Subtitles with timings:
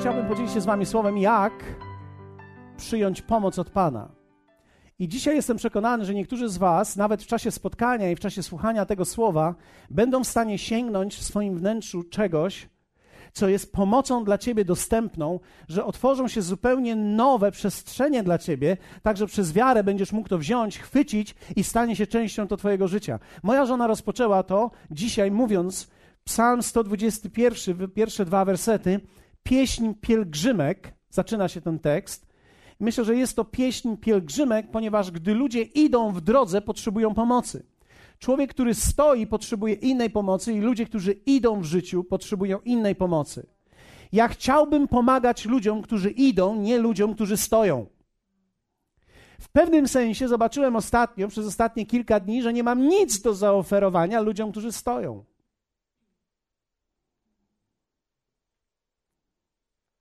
[0.00, 1.52] chciałbym podzielić się z Wami słowem, jak
[2.76, 4.08] przyjąć pomoc od Pana.
[4.98, 8.42] I dzisiaj jestem przekonany, że niektórzy z Was, nawet w czasie spotkania i w czasie
[8.42, 9.54] słuchania tego słowa,
[9.90, 12.68] będą w stanie sięgnąć w swoim wnętrzu czegoś,
[13.32, 19.16] co jest pomocą dla Ciebie dostępną, że otworzą się zupełnie nowe przestrzenie dla Ciebie, tak
[19.16, 23.18] że przez wiarę będziesz mógł to wziąć, chwycić i stanie się częścią to Twojego życia.
[23.42, 25.90] Moja żona rozpoczęła to dzisiaj mówiąc,
[26.24, 29.00] Psalm 121, pierwsze dwa wersety,
[29.42, 32.26] pieśń pielgrzymek, zaczyna się ten tekst.
[32.80, 37.66] Myślę, że jest to pieśń pielgrzymek, ponieważ gdy ludzie idą w drodze, potrzebują pomocy.
[38.18, 43.46] Człowiek, który stoi, potrzebuje innej pomocy, i ludzie, którzy idą w życiu, potrzebują innej pomocy.
[44.12, 47.86] Ja chciałbym pomagać ludziom, którzy idą, nie ludziom, którzy stoją.
[49.40, 54.20] W pewnym sensie zobaczyłem ostatnio, przez ostatnie kilka dni, że nie mam nic do zaoferowania
[54.20, 55.24] ludziom, którzy stoją.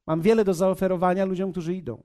[0.10, 2.04] Mam wiele do zaoferowania ludziom, którzy idą.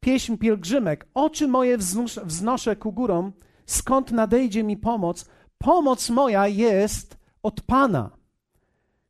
[0.00, 1.06] Pieśń pielgrzymek.
[1.14, 3.32] Oczy moje wznoszę, wznoszę ku górom,
[3.66, 5.28] skąd nadejdzie mi pomoc.
[5.58, 8.10] Pomoc moja jest od Pana,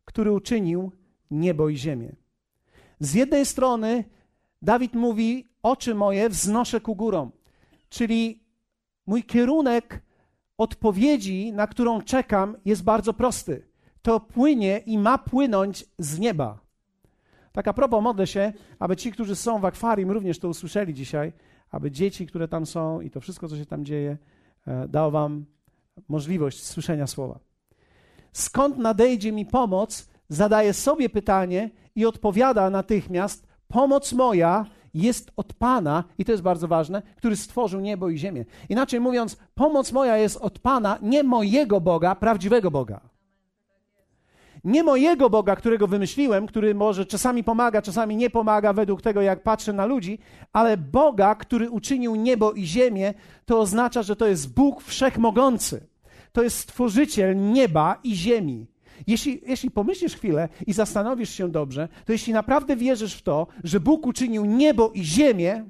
[0.05, 0.93] który uczynił
[1.31, 2.17] niebo i ziemię.
[3.01, 4.05] Z jednej strony
[4.63, 7.33] Dawid mówi: Oczy moje wznoszę ku górom,
[7.89, 8.45] czyli
[9.07, 10.03] mój kierunek
[10.59, 13.69] odpowiedzi, na którą czekam, jest bardzo prosty.
[14.03, 16.68] To płynie i ma płynąć z nieba.
[17.59, 21.33] Tak a propos, modlę się, aby ci, którzy są w akwarium, również to usłyszeli dzisiaj,
[21.71, 24.19] aby dzieci, które tam są i to wszystko, co się tam dzieje,
[24.67, 25.45] e, dało wam
[26.09, 27.39] możliwość słyszenia słowa.
[28.33, 30.09] Skąd nadejdzie mi pomoc?
[30.29, 36.69] Zadaje sobie pytanie i odpowiada natychmiast: Pomoc moja jest od Pana, i to jest bardzo
[36.69, 38.45] ważne, który stworzył niebo i ziemię.
[38.69, 43.18] Inaczej mówiąc, pomoc moja jest od Pana, nie mojego Boga, prawdziwego Boga.
[44.69, 49.43] Nie mojego Boga, którego wymyśliłem, który może czasami pomaga, czasami nie pomaga według tego, jak
[49.43, 50.19] patrzę na ludzi,
[50.53, 53.15] ale Boga, który uczynił niebo i ziemię,
[53.47, 55.87] to oznacza, że to jest Bóg wszechmogący.
[56.33, 58.67] To jest stworzyciel nieba i ziemi.
[59.07, 63.81] Jeśli, jeśli pomyślisz chwilę i zastanowisz się dobrze, to jeśli naprawdę wierzysz w to, że
[63.81, 65.65] Bóg uczynił niebo i ziemię,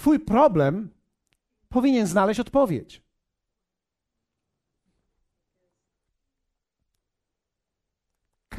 [0.00, 0.88] Twój problem
[1.68, 3.02] powinien znaleźć odpowiedź.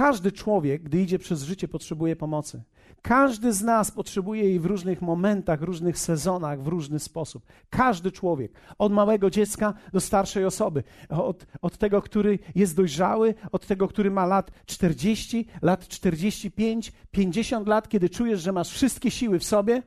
[0.01, 2.63] Każdy człowiek, gdy idzie przez życie, potrzebuje pomocy.
[3.01, 7.45] Każdy z nas potrzebuje jej w różnych momentach, różnych sezonach, w różny sposób.
[7.69, 13.67] Każdy człowiek, od małego dziecka do starszej osoby, od, od tego, który jest dojrzały, od
[13.67, 19.39] tego, który ma lat 40, lat 45, 50 lat, kiedy czujesz, że masz wszystkie siły
[19.39, 19.83] w sobie,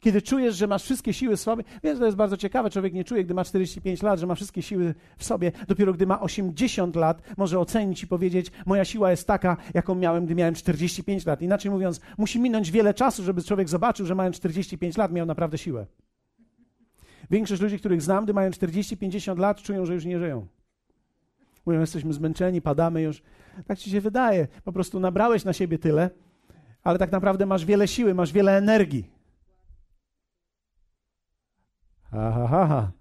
[0.00, 3.04] kiedy czujesz, że masz wszystkie siły w sobie, więc to jest bardzo ciekawe, człowiek nie
[3.04, 6.96] czuje, gdy ma 45 lat, że ma wszystkie siły w sobie, dopiero gdy ma 80
[6.96, 11.42] lat, może ocenić i powiedzieć, moja siła jest taka, jaką miałem, gdy miałem 45 lat.
[11.42, 15.58] Inaczej mówiąc, musi minąć wiele czasu, żeby człowiek zobaczył, że mając 45 lat miał naprawdę
[15.58, 15.86] siłę.
[17.30, 20.46] Większość ludzi, których znam, gdy mają 40-50 lat, czują, że już nie żyją.
[21.66, 23.22] Mówią, jesteśmy zmęczeni, padamy już.
[23.66, 24.48] Tak ci się wydaje.
[24.64, 26.10] Po prostu nabrałeś na siebie tyle,
[26.82, 29.19] ale tak naprawdę masz wiele siły, masz wiele energii.
[32.12, 32.92] Aha.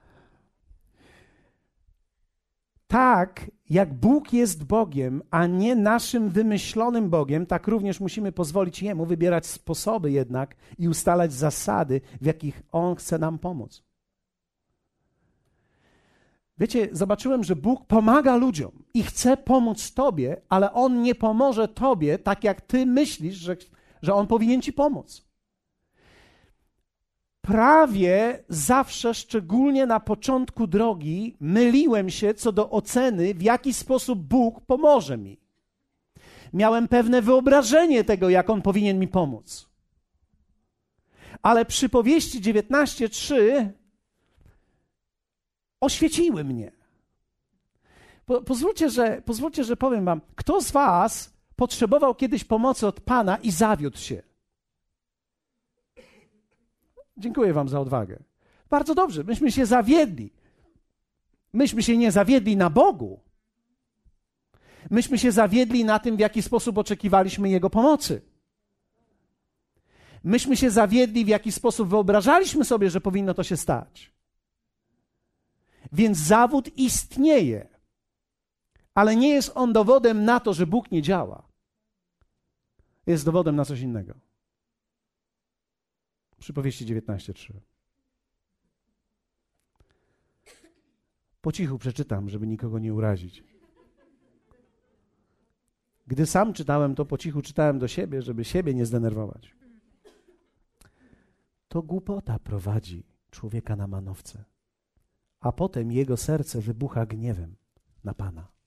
[2.88, 9.06] Tak, jak Bóg jest Bogiem, a nie naszym wymyślonym Bogiem, tak również musimy pozwolić Jemu
[9.06, 13.84] wybierać sposoby jednak i ustalać zasady, w jakich On chce nam pomóc.
[16.58, 22.19] Wiecie, zobaczyłem, że Bóg pomaga ludziom i chce pomóc Tobie, ale On nie pomoże Tobie
[22.19, 23.58] tak, jak Ty myślisz, że,
[24.02, 25.28] że On powinien Ci pomóc
[27.50, 34.62] prawie zawsze, szczególnie na początku drogi, myliłem się co do oceny, w jaki sposób Bóg
[34.62, 35.40] pomoże mi.
[36.54, 39.70] Miałem pewne wyobrażenie tego, jak On powinien mi pomóc.
[41.42, 43.69] Ale przypowieści 19:3
[45.81, 46.72] oświeciły mnie.
[48.25, 53.38] Po, pozwólcie, że, pozwólcie, że powiem Wam, kto z Was potrzebował kiedyś pomocy od Pana
[53.38, 54.29] i zawiódł się?
[57.19, 58.24] Dziękuję Wam za odwagę.
[58.69, 60.31] Bardzo dobrze, myśmy się zawiedli.
[61.54, 63.19] Myśmy się nie zawiedli na Bogu.
[64.89, 68.21] Myśmy się zawiedli na tym, w jaki sposób oczekiwaliśmy Jego pomocy.
[70.24, 74.13] Myśmy się zawiedli, w jaki sposób wyobrażaliśmy sobie, że powinno to się stać.
[75.92, 77.68] Więc zawód istnieje,
[78.94, 81.44] ale nie jest on dowodem na to, że Bóg nie działa.
[83.07, 84.29] Jest dowodem na coś innego.
[86.39, 87.53] Przypowieści 19:3.
[91.41, 93.44] Po cichu przeczytam, żeby nikogo nie urazić.
[96.07, 99.56] Gdy sam czytałem to po cichu, czytałem do siebie, żeby siebie nie zdenerwować.
[101.68, 104.45] To głupota prowadzi człowieka na manowce,
[105.39, 107.56] a potem jego serce wybucha gniewem
[108.03, 108.58] na Pana.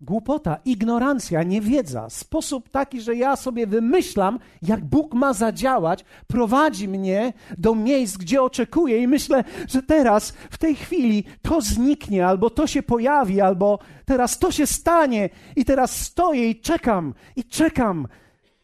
[0.00, 7.32] Głupota, ignorancja, niewiedza, sposób taki, że ja sobie wymyślam, jak Bóg ma zadziałać, prowadzi mnie
[7.58, 12.66] do miejsc, gdzie oczekuję i myślę, że teraz, w tej chwili to zniknie, albo to
[12.66, 18.08] się pojawi, albo teraz to się stanie i teraz stoję i czekam, i czekam,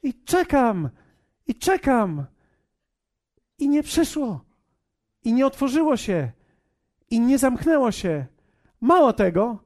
[0.02, 0.88] i czekam,
[1.46, 2.25] i czekam.
[3.58, 4.40] I nie przyszło,
[5.25, 6.32] i nie otworzyło się,
[7.11, 8.26] i nie zamknęło się.
[8.81, 9.58] Mało tego,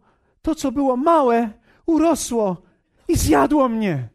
[0.46, 1.50] to, co było małe,
[1.86, 2.62] urosło
[3.08, 4.08] i zjadło mnie.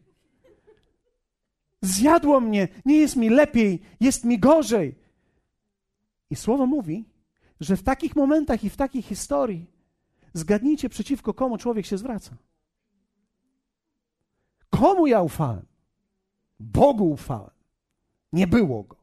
[1.81, 4.95] Zjadło mnie, nie jest mi lepiej, jest mi gorzej.
[6.29, 7.05] I słowo mówi,
[7.59, 9.65] że w takich momentach i w takiej historii
[10.33, 12.31] zgadnijcie przeciwko komu człowiek się zwraca.
[14.69, 15.65] Komu ja ufałem?
[16.59, 17.55] Bogu ufałem.
[18.33, 18.97] Nie było go.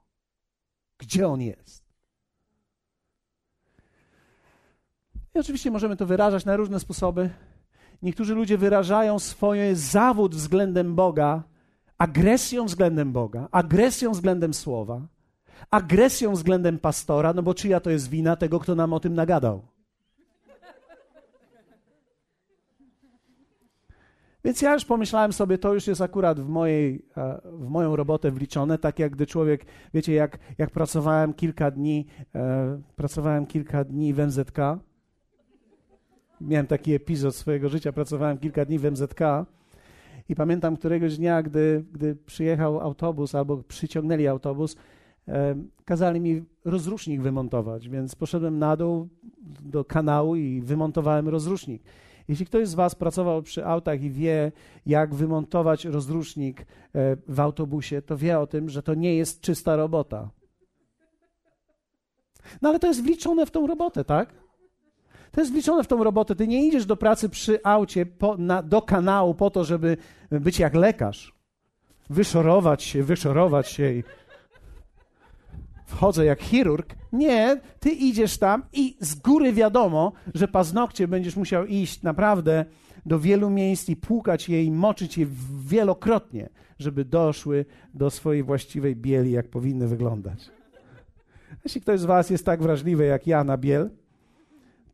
[0.98, 1.87] Gdzie on jest?
[5.40, 7.30] Oczywiście możemy to wyrażać na różne sposoby.
[8.02, 11.42] Niektórzy ludzie wyrażają swoje zawód względem Boga
[11.98, 15.06] agresją względem Boga, agresją względem Słowa,
[15.70, 19.62] agresją względem pastora, no bo czyja to jest wina tego, kto nam o tym nagadał.
[24.44, 28.30] Więc ja już pomyślałem sobie, to już jest akurat w, mojej, e, w moją robotę
[28.30, 34.14] wliczone, tak jak gdy człowiek, wiecie, jak, jak pracowałem kilka dni, e, pracowałem kilka dni
[34.14, 34.58] w MZK,
[36.40, 39.20] miałem taki epizod swojego życia, pracowałem kilka dni w MZK
[40.28, 44.76] i pamiętam któregoś dnia, gdy, gdy przyjechał autobus albo przyciągnęli autobus,
[45.84, 49.08] kazali mi rozrusznik wymontować, więc poszedłem na dół
[49.62, 51.82] do kanału i wymontowałem rozrusznik.
[52.28, 54.52] Jeśli ktoś z Was pracował przy autach i wie,
[54.86, 56.64] jak wymontować rozrusznik e,
[57.28, 60.30] w autobusie, to wie o tym, że to nie jest czysta robota.
[62.62, 64.34] No ale to jest wliczone w tą robotę, tak?
[65.38, 66.36] To jest wliczone w tą robotę.
[66.36, 69.96] Ty nie idziesz do pracy przy aucie po, na, do kanału po to, żeby
[70.30, 71.34] być jak lekarz.
[72.10, 74.04] Wyszorować się, wyszorować się i
[75.86, 76.94] wchodzę jak chirurg.
[77.12, 82.64] Nie, ty idziesz tam i z góry wiadomo, że paznokcie będziesz musiał iść naprawdę
[83.06, 85.26] do wielu miejsc i płukać je i moczyć je
[85.66, 86.48] wielokrotnie,
[86.78, 87.64] żeby doszły
[87.94, 90.50] do swojej właściwej bieli, jak powinny wyglądać.
[91.64, 93.90] Jeśli ktoś z Was jest tak wrażliwy jak ja na biel,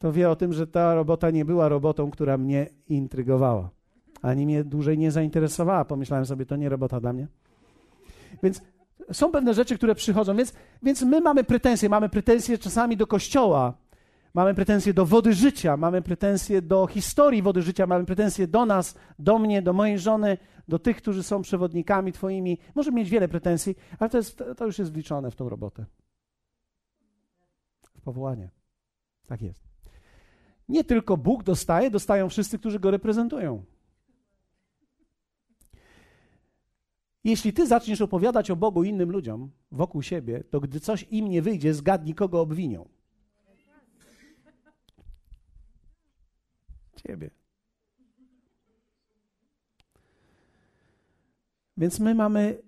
[0.05, 3.71] to wie o tym, że ta robota nie była robotą, która mnie intrygowała,
[4.23, 5.85] ani mnie dłużej nie zainteresowała.
[5.85, 7.29] Pomyślałem sobie, to nie robota dla mnie.
[8.43, 8.61] Więc
[9.13, 10.53] są pewne rzeczy, które przychodzą, więc,
[10.83, 11.89] więc my mamy pretensje.
[11.89, 13.75] Mamy pretensje czasami do kościoła,
[14.35, 18.95] mamy pretensje do wody życia, mamy pretensje do historii wody życia, mamy pretensje do nas,
[19.19, 22.59] do mnie, do mojej żony, do tych, którzy są przewodnikami Twoimi.
[22.75, 25.85] Możemy mieć wiele pretensji, ale to, jest, to już jest wliczone w tą robotę.
[27.95, 28.51] W powołanie.
[29.27, 29.74] Tak jest.
[30.69, 33.65] Nie tylko Bóg dostaje, dostają wszyscy, którzy go reprezentują.
[37.25, 41.43] Jeśli ty zaczniesz opowiadać o Bogu innym ludziom wokół siebie, to gdy coś im nie
[41.43, 42.89] wyjdzie, zgadnij, kogo obwinią.
[46.97, 47.31] Ciebie.
[51.77, 52.63] Więc my mamy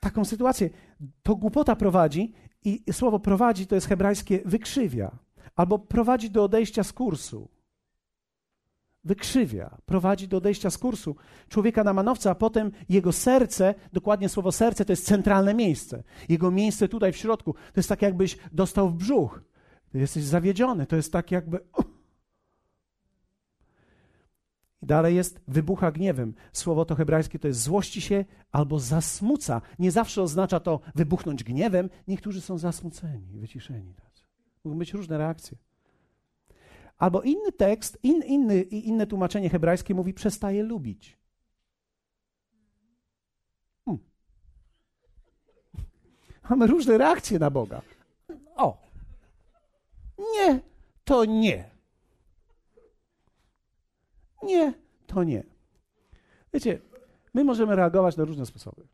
[0.00, 0.70] taką sytuację.
[1.22, 5.25] To głupota prowadzi i słowo prowadzi to jest hebrajskie wykrzywia
[5.56, 7.48] albo prowadzi do odejścia z kursu.
[9.04, 11.16] Wykrzywia, prowadzi do odejścia z kursu
[11.48, 16.02] człowieka na manowca, a potem jego serce, dokładnie słowo serce to jest centralne miejsce.
[16.28, 19.42] Jego miejsce tutaj w środku to jest tak, jakbyś dostał w brzuch.
[19.94, 21.60] Jesteś zawiedziony, to jest tak, jakby.
[24.82, 26.34] I dalej jest wybucha gniewem.
[26.52, 29.62] Słowo to hebrajskie to jest złości się albo zasmuca.
[29.78, 31.90] Nie zawsze oznacza to wybuchnąć gniewem.
[32.08, 33.94] Niektórzy są zasmuceni, wyciszeni.
[34.66, 35.56] Mogą być różne reakcje.
[36.98, 41.18] Albo inny tekst, in, inny, inne tłumaczenie hebrajskie mówi przestaje lubić.
[43.84, 44.04] Hmm.
[46.50, 47.82] Mamy różne reakcje na Boga.
[48.56, 48.78] O!
[50.18, 50.60] Nie,
[51.04, 51.70] to nie.
[54.42, 54.74] Nie,
[55.06, 55.42] to nie.
[56.54, 56.80] Wiecie,
[57.34, 58.86] my możemy reagować na różne sposoby.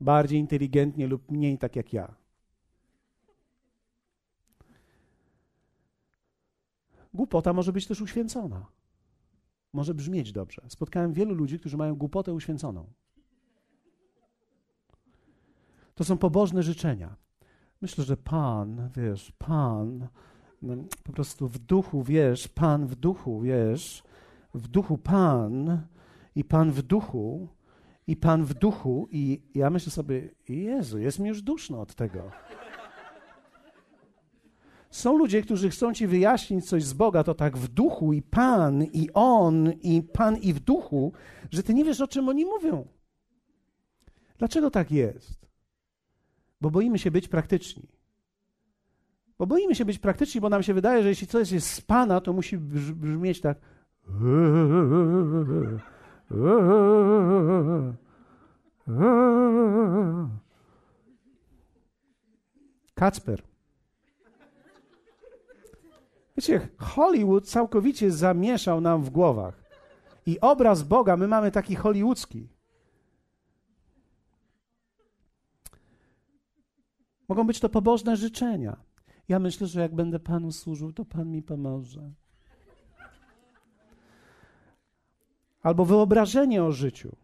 [0.00, 2.14] Bardziej inteligentnie lub mniej tak jak ja.
[7.16, 8.66] Głupota może być też uświęcona.
[9.72, 10.62] Może brzmieć dobrze.
[10.68, 12.86] Spotkałem wielu ludzi, którzy mają głupotę uświęconą.
[15.94, 17.16] To są pobożne życzenia.
[17.80, 20.08] Myślę, że Pan, wiesz, Pan
[20.62, 24.02] no, po prostu w duchu, wiesz, Pan w duchu, wiesz,
[24.54, 25.82] w duchu Pan
[26.34, 27.48] i Pan w duchu
[28.06, 32.30] i Pan w duchu i ja myślę sobie, Jezu, jest mi już duszno od tego.
[34.96, 38.84] Są ludzie, którzy chcą ci wyjaśnić coś z Boga, to tak w duchu i Pan
[38.84, 41.12] i On i Pan i w duchu,
[41.50, 42.86] że ty nie wiesz, o czym oni mówią.
[44.38, 45.46] Dlaczego tak jest?
[46.60, 47.88] Bo boimy się być praktyczni.
[49.38, 52.20] Bo boimy się być praktyczni, bo nam się wydaje, że jeśli coś jest z Pana,
[52.20, 53.58] to musi brzmieć tak.
[62.94, 63.55] Kacper.
[66.36, 69.64] Wiecie, Hollywood całkowicie zamieszał nam w głowach.
[70.26, 72.48] I obraz Boga my mamy taki hollywoodzki.
[77.28, 78.76] Mogą być to pobożne życzenia.
[79.28, 82.12] Ja myślę, że jak będę Panu służył, to Pan mi pomoże.
[85.62, 87.16] Albo wyobrażenie o życiu,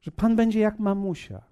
[0.00, 1.51] że Pan będzie jak mamusia.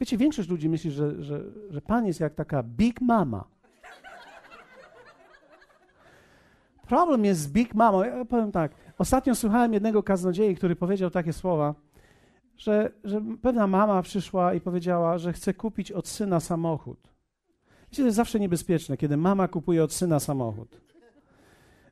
[0.00, 3.44] Wiecie, większość ludzi myśli, że, że, że Pan jest jak taka big mama.
[6.90, 8.06] Problem jest z Big Mama.
[8.06, 8.72] Ja powiem tak.
[8.98, 11.74] Ostatnio słuchałem jednego kaznodziei, który powiedział takie słowa,
[12.56, 16.98] że, że pewna mama przyszła i powiedziała, że chce kupić od syna samochód.
[17.90, 20.80] Wiecie, to jest zawsze niebezpieczne, kiedy mama kupuje od syna samochód.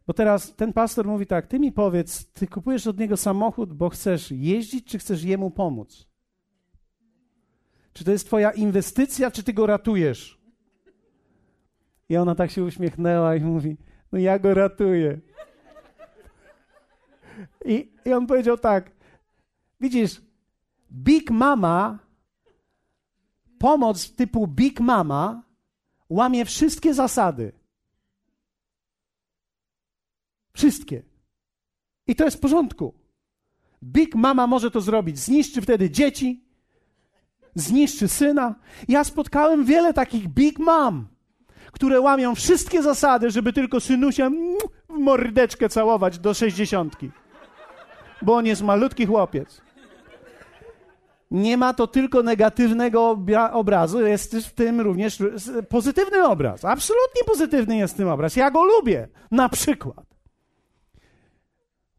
[0.06, 3.88] Bo teraz ten pastor mówi tak, ty mi powiedz, ty kupujesz od niego samochód, bo
[3.88, 6.07] chcesz jeździć, czy chcesz jemu pomóc?
[7.98, 10.38] Czy to jest twoja inwestycja, czy ty go ratujesz?
[12.08, 13.76] I ona tak się uśmiechnęła i mówi,
[14.12, 15.20] no ja go ratuję.
[17.64, 18.90] I, I on powiedział tak,
[19.80, 20.20] widzisz,
[20.92, 21.98] Big Mama,
[23.58, 25.42] pomoc typu Big Mama
[26.08, 27.52] łamie wszystkie zasady.
[30.52, 31.02] Wszystkie.
[32.06, 32.94] I to jest w porządku.
[33.82, 35.18] Big Mama może to zrobić.
[35.18, 36.47] Zniszczy wtedy dzieci,
[37.54, 38.54] zniszczy syna.
[38.88, 41.18] Ja spotkałem wiele takich Big Mam
[41.72, 44.30] które łamią wszystkie zasady, żeby tylko synusia
[44.88, 47.10] w mordeczkę całować do sześćdziesiątki.
[48.22, 49.60] Bo on jest malutki chłopiec.
[51.30, 53.18] Nie ma to tylko negatywnego
[53.52, 55.18] obrazu, jest w tym również
[55.68, 56.64] pozytywny obraz.
[56.64, 58.36] Absolutnie pozytywny jest ten obraz.
[58.36, 59.08] Ja go lubię.
[59.30, 60.06] Na przykład.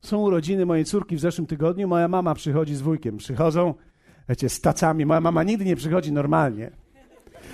[0.01, 1.87] Są urodziny mojej córki w zeszłym tygodniu.
[1.87, 3.17] Moja mama przychodzi z wujkiem.
[3.17, 3.73] Przychodzą,
[4.29, 5.05] wiecie, z tacami.
[5.05, 6.71] Moja mama nigdy nie przychodzi normalnie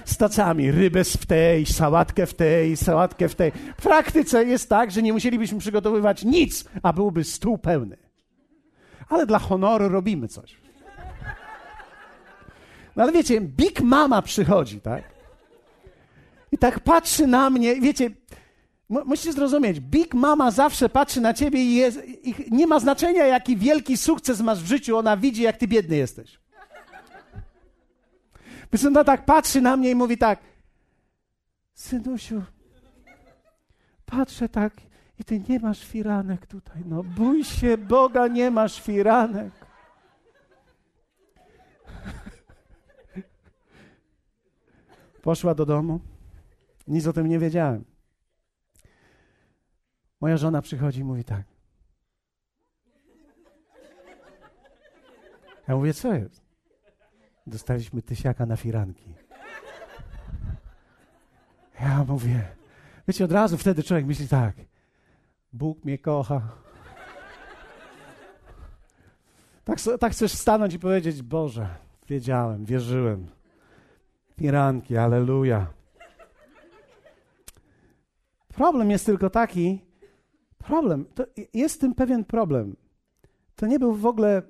[0.05, 3.51] z tacami, rybę w tej, sałatkę w tej, sałatkę w tej.
[3.51, 7.98] W praktyce jest tak, że nie musielibyśmy przygotowywać nic, a byłby stół pełny.
[9.10, 10.55] Ale dla honoru robimy coś.
[12.96, 15.03] No ale wiecie, Big Mama przychodzi, tak?
[16.51, 18.10] I tak patrzy na mnie, wiecie,
[18.89, 23.58] musicie zrozumieć, Big Mama zawsze patrzy na ciebie i, jest, i nie ma znaczenia, jaki
[23.58, 26.44] wielki sukces masz w życiu, ona widzi, jak ty biedny jesteś.
[28.88, 30.39] Ona tak patrzy na mnie i mówi tak,
[31.74, 32.43] synusiu,
[34.05, 34.74] patrzę tak
[35.19, 36.84] i ty nie masz firanek tutaj.
[36.86, 39.53] No bój się Boga, nie masz firanek.
[45.22, 46.00] Poszła do domu.
[46.88, 47.86] Nic o tym nie wiedziałem.
[50.22, 51.43] Moja żona przychodzi i mówi tak.
[55.67, 56.44] Ja mówię, co jest?
[57.47, 59.13] Dostaliśmy tysiaka na firanki.
[61.81, 62.47] Ja mówię,
[63.07, 64.55] wiecie, od razu wtedy człowiek myśli tak,
[65.53, 66.41] Bóg mnie kocha.
[69.63, 71.67] Tak, tak chcesz stanąć i powiedzieć, Boże,
[72.07, 73.27] wiedziałem, wierzyłem.
[74.37, 75.67] Firanki, aleluja.
[78.47, 79.81] Problem jest tylko taki,
[80.57, 81.05] problem,
[81.53, 82.75] jest tym pewien problem.
[83.55, 84.41] To nie był w ogóle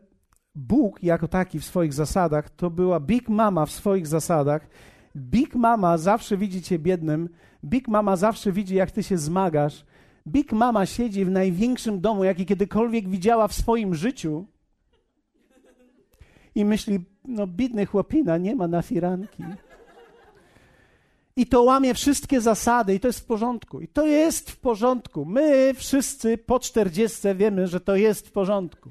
[0.56, 4.68] Bóg jako taki w swoich zasadach, to była Big Mama w swoich zasadach.
[5.16, 7.30] Big Mama zawsze widzi cię biednym.
[7.66, 9.86] Big Mama zawsze widzi, jak ty się zmagasz.
[10.28, 14.46] Big Mama siedzi w największym domu, jaki kiedykolwiek widziała w swoim życiu
[16.56, 19.44] i myśli, no biedny chłopina, nie ma na firanki.
[21.38, 23.82] I to łamie wszystkie zasady i to jest w porządku.
[23.82, 25.26] I to jest w porządku.
[25.26, 28.90] My wszyscy po czterdziestce wiemy, że to jest w porządku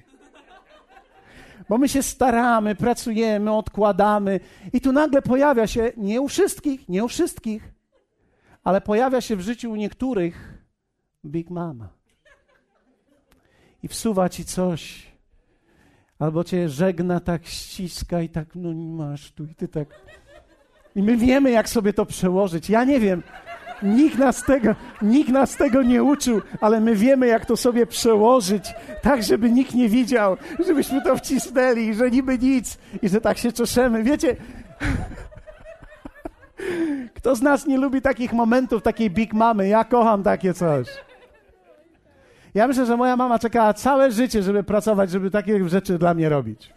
[1.69, 4.41] bo my się staramy, pracujemy, odkładamy
[4.73, 7.73] i tu nagle pojawia się, nie u wszystkich, nie u wszystkich,
[8.65, 10.65] ale pojawia się w życiu u niektórych
[11.25, 11.89] Big Mama.
[13.83, 15.07] I wsuwa ci coś,
[16.19, 19.89] albo cię żegna, tak ściska i tak, no nie masz tu i ty tak
[20.97, 22.71] I my wiemy, jak sobie to przełożyć.
[22.71, 23.23] Ja nie wiem.
[23.85, 28.65] Nikt nas, tego, nikt nas tego nie uczył, ale my wiemy, jak to sobie przełożyć,
[29.03, 30.37] tak, żeby nikt nie widział,
[30.67, 34.03] żebyśmy to wcisnęli, że niby nic i że tak się czeszemy.
[34.03, 34.37] Wiecie,
[37.17, 39.69] kto z nas nie lubi takich momentów, takiej big mamy?
[39.69, 40.87] Ja kocham takie coś.
[42.55, 46.29] Ja myślę, że moja mama czekała całe życie, żeby pracować, żeby takie rzeczy dla mnie
[46.29, 46.73] robić.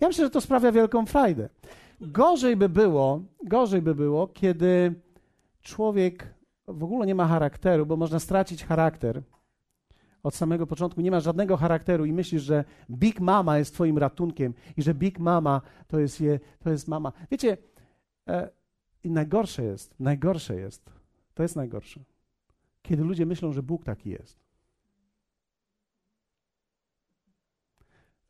[0.00, 1.48] Ja myślę, że to sprawia wielką frajdę.
[2.00, 4.94] Gorzej by było, gorzej by było, kiedy
[5.66, 6.34] człowiek
[6.68, 9.22] w ogóle nie ma charakteru, bo można stracić charakter.
[10.22, 14.54] Od samego początku nie ma żadnego charakteru i myślisz, że Big Mama jest twoim ratunkiem
[14.76, 17.12] i że Big Mama to jest, je, to jest mama.
[17.30, 17.56] Wiecie,
[18.28, 18.50] e,
[19.04, 20.90] i najgorsze jest, najgorsze jest,
[21.34, 22.00] to jest najgorsze,
[22.82, 24.38] kiedy ludzie myślą, że Bóg taki jest.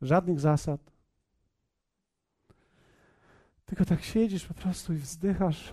[0.02, 0.80] Żadnych zasad.
[3.64, 5.72] Tylko tak siedzisz po prostu i wzdychasz.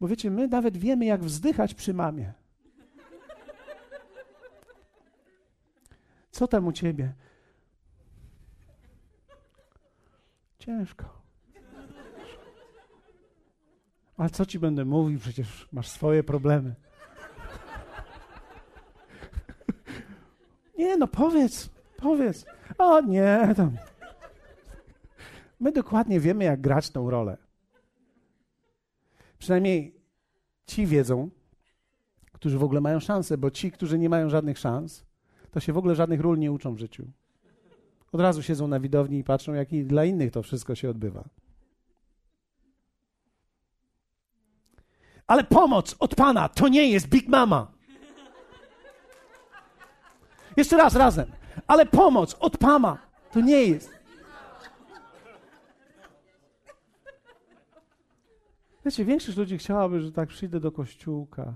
[0.00, 2.32] Bo wiecie, my nawet wiemy, jak wzdychać przy mamie.
[6.30, 7.12] Co tam u ciebie?
[10.58, 11.20] Ciężko.
[14.16, 15.18] Ale co ci będę mówił?
[15.18, 16.74] Przecież masz swoje problemy.
[20.78, 22.46] Nie, no powiedz, powiedz.
[22.78, 23.76] O nie, tam.
[25.60, 27.36] My dokładnie wiemy, jak grać tą rolę.
[29.40, 29.94] Przynajmniej
[30.66, 31.30] ci wiedzą,
[32.32, 35.04] którzy w ogóle mają szansę, bo ci, którzy nie mają żadnych szans,
[35.50, 37.06] to się w ogóle żadnych ról nie uczą w życiu.
[38.12, 41.24] Od razu siedzą na widowni i patrzą, jak i dla innych to wszystko się odbywa.
[45.26, 47.72] Ale pomoc od Pana to nie jest Big Mama.
[50.56, 51.32] Jeszcze raz razem.
[51.66, 52.98] Ale pomoc od Pana
[53.32, 53.99] to nie jest.
[58.84, 61.54] Wiecie, większość ludzi chciałaby, że tak przyjdę do kościółka.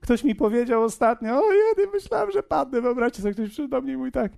[0.00, 2.80] Ktoś mi powiedział ostatnio, o jedy, myślałem, że padnę.
[2.80, 4.32] Wyobraźcie sobie, ktoś przyszedł do mnie i mówi tak,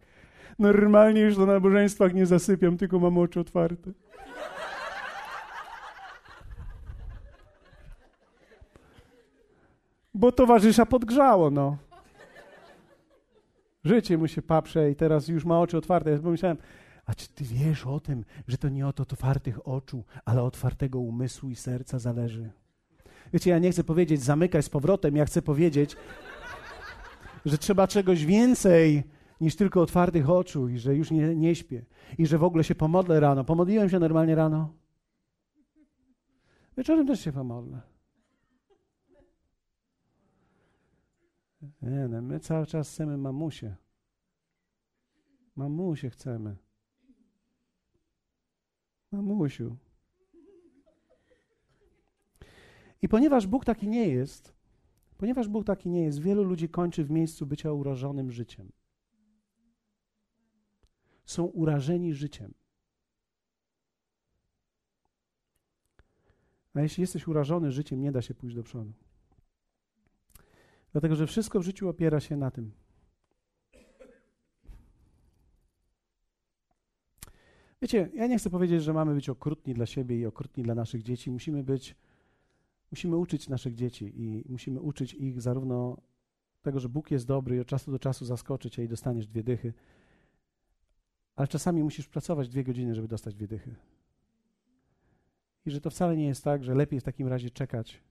[0.59, 3.91] normalnie już do nabożeństwach nie zasypiam, tylko mam oczy otwarte.
[10.15, 11.77] Bo towarzysza podgrzało, no.
[13.85, 16.11] Życie mu się paprze i teraz już ma oczy otwarte.
[16.11, 16.57] Ja pomyślałem,
[17.07, 21.51] a czy ty wiesz o tym, że to nie od otwartych oczu, ale otwartego umysłu
[21.51, 22.51] i serca zależy?
[23.33, 25.97] Wiecie, ja nie chcę powiedzieć zamykaj z powrotem, ja chcę powiedzieć,
[27.45, 29.03] że trzeba czegoś więcej
[29.41, 31.85] niż tylko otwartych oczu i że już nie, nie śpię
[32.19, 33.45] i że w ogóle się pomodlę rano.
[33.45, 34.75] Pomodliłem się normalnie rano.
[36.77, 37.81] Wieczorem też się pomodlę.
[41.83, 43.77] Nie, no, my cały czas chcemy mamusie.
[45.57, 46.57] Mamusie chcemy.
[49.23, 49.77] Mamusiu.
[53.03, 54.55] I ponieważ Bóg taki nie jest,
[55.19, 58.73] ponieważ Bóg taki nie jest, wielu ludzi kończy w miejscu bycia urażonym życiem.
[61.25, 62.55] Są urażeni życiem.
[66.75, 68.93] A jeśli jesteś urażony życiem, nie da się pójść do przodu.
[70.93, 72.73] Dlatego, że wszystko w życiu opiera się na tym.
[77.85, 81.03] Wiecie, ja nie chcę powiedzieć, że mamy być okrutni dla siebie i okrutni dla naszych
[81.03, 81.31] dzieci.
[81.31, 81.97] Musimy być,
[82.91, 85.97] musimy uczyć naszych dzieci i musimy uczyć ich zarówno
[86.63, 89.43] tego, że Bóg jest dobry i od czasu do czasu zaskoczy cię i dostaniesz dwie
[89.43, 89.73] dychy,
[91.37, 93.75] ale czasami musisz pracować dwie godziny, żeby dostać dwie dychy.
[95.67, 98.03] I że to wcale nie jest tak, że lepiej w takim razie czekać,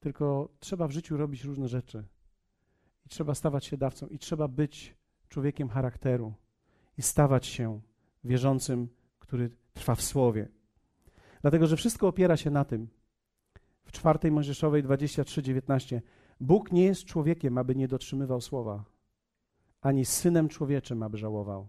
[0.00, 2.04] tylko trzeba w życiu robić różne rzeczy.
[3.06, 4.94] I trzeba stawać się dawcą, i trzeba być
[5.28, 6.34] człowiekiem charakteru,
[6.98, 7.80] i stawać się
[8.24, 10.48] wierzącym, który trwa w Słowie.
[11.42, 12.88] Dlatego, że wszystko opiera się na tym.
[13.84, 16.00] W czwartej Mojżeszowej 23:19
[16.40, 18.84] Bóg nie jest człowiekiem, aby nie dotrzymywał słowa,
[19.80, 21.68] ani synem człowieczym, aby żałował.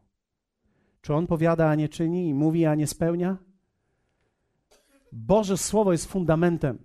[1.02, 3.38] Czy on powiada, a nie czyni, i mówi, a nie spełnia?
[5.12, 6.78] Boże Słowo jest fundamentem.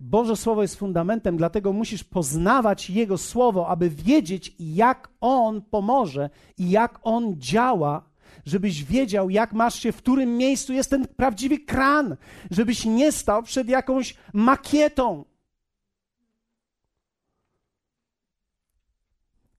[0.00, 6.70] Boże Słowo jest fundamentem, dlatego musisz poznawać Jego Słowo, aby wiedzieć, jak On pomoże i
[6.70, 8.13] jak On działa
[8.46, 12.16] żebyś wiedział, jak masz się, w którym miejscu jest ten prawdziwy kran,
[12.50, 15.24] żebyś nie stał przed jakąś makietą.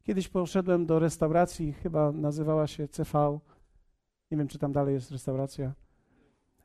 [0.03, 3.39] Kiedyś poszedłem do restauracji, chyba nazywała się CV.
[4.31, 5.73] Nie wiem, czy tam dalej jest restauracja.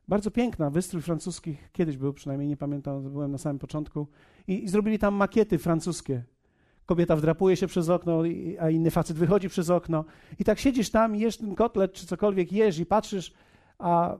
[0.08, 4.08] Bardzo piękna, wystrój francuski kiedyś był, przynajmniej nie pamiętam, byłem na samym początku.
[4.46, 6.24] I, i zrobili tam makiety francuskie
[6.90, 8.22] kobieta wdrapuje się przez okno,
[8.60, 10.04] a inny facet wychodzi przez okno.
[10.38, 13.32] I tak siedzisz tam, jesz ten kotlet czy cokolwiek jesz i patrzysz,
[13.78, 14.18] a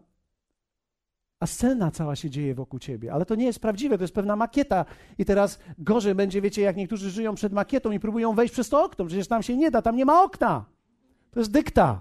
[1.41, 3.13] a scena cała się dzieje wokół ciebie.
[3.13, 4.85] Ale to nie jest prawdziwe, to jest pewna makieta.
[5.19, 8.85] I teraz gorzej będzie, wiecie, jak niektórzy żyją przed makietą i próbują wejść przez to
[8.85, 9.05] okno.
[9.05, 10.65] Przecież tam się nie da, tam nie ma okna.
[11.31, 12.01] To jest dykta.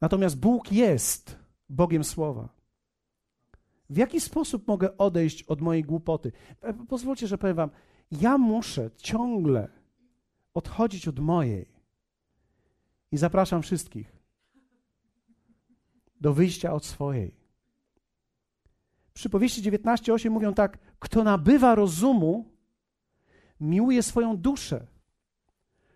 [0.00, 1.36] Natomiast Bóg jest
[1.68, 2.48] Bogiem Słowa.
[3.90, 6.32] W jaki sposób mogę odejść od mojej głupoty?
[6.60, 7.70] E, pozwólcie, że powiem Wam,
[8.10, 9.68] ja muszę ciągle
[10.54, 11.78] odchodzić od mojej.
[13.12, 14.16] I zapraszam wszystkich
[16.20, 17.34] do wyjścia od swojej.
[19.14, 22.44] Przypowieści 19:8 mówią tak: Kto nabywa rozumu,
[23.60, 24.86] miłuje swoją duszę.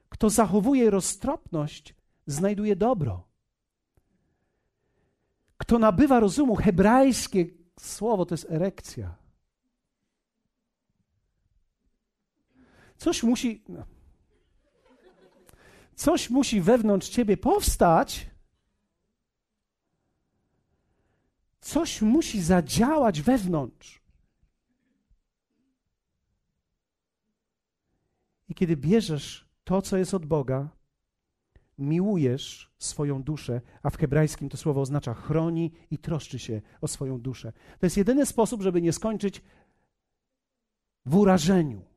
[0.09, 1.94] Kto zachowuje roztropność,
[2.27, 3.29] znajduje dobro.
[5.59, 7.46] Kto nabywa rozumu, hebrajskie
[7.81, 9.21] słowo to jest erekcja.
[13.02, 13.62] Coś musi.
[13.68, 13.84] No.
[15.94, 18.30] Coś musi wewnątrz ciebie powstać.
[21.60, 24.02] Coś musi zadziałać wewnątrz.
[28.48, 30.68] I kiedy bierzesz to, co jest od Boga,
[31.78, 37.20] miłujesz swoją duszę, a w hebrajskim to słowo oznacza chroni i troszczy się o swoją
[37.20, 37.52] duszę.
[37.78, 39.42] To jest jedyny sposób, żeby nie skończyć
[41.06, 41.91] w urażeniu,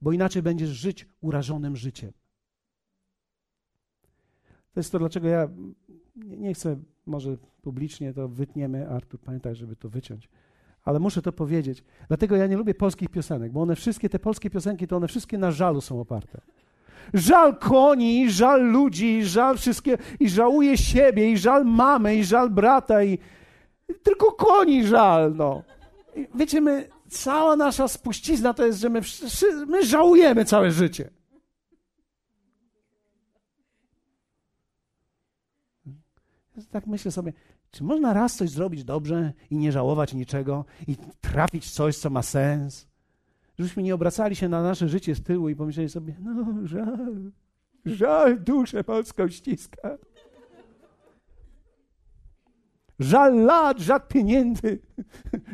[0.00, 2.12] bo inaczej będziesz żyć urażonym życiem.
[4.72, 5.48] To jest to, dlaczego ja
[6.16, 10.28] nie chcę, może publicznie to wytniemy, Artur, pamiętaj, żeby to wyciąć
[10.84, 11.84] ale muszę to powiedzieć.
[12.08, 15.38] Dlatego ja nie lubię polskich piosenek, bo one wszystkie, te polskie piosenki, to one wszystkie
[15.38, 16.40] na żalu są oparte.
[17.14, 23.02] Żal koni, żal ludzi, żal wszystkiego, i żałuję siebie, i żal mamy, i żal brata,
[23.04, 23.18] i
[24.02, 25.62] tylko koni żal, no.
[26.34, 29.00] Wiecie, my, cała nasza spuścizna to jest, że my,
[29.66, 31.10] my żałujemy całe życie.
[36.70, 37.32] Tak myślę sobie,
[37.70, 42.22] czy można raz coś zrobić dobrze i nie żałować niczego i trafić coś, co ma
[42.22, 42.86] sens?
[43.58, 47.32] Żebyśmy nie obracali się na nasze życie z tyłu i pomyśleli sobie, no żal,
[47.86, 49.98] żal duszę polską ściska.
[53.00, 54.78] Żal lat, żal pieniędzy,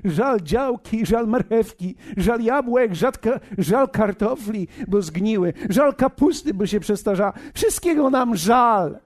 [0.04, 3.12] żal działki, żal marchewki, żal jabłek, żal,
[3.58, 7.32] żal kartofli, bo zgniły, żal kapusty, bo się przestarzała.
[7.54, 9.00] Wszystkiego nam żal.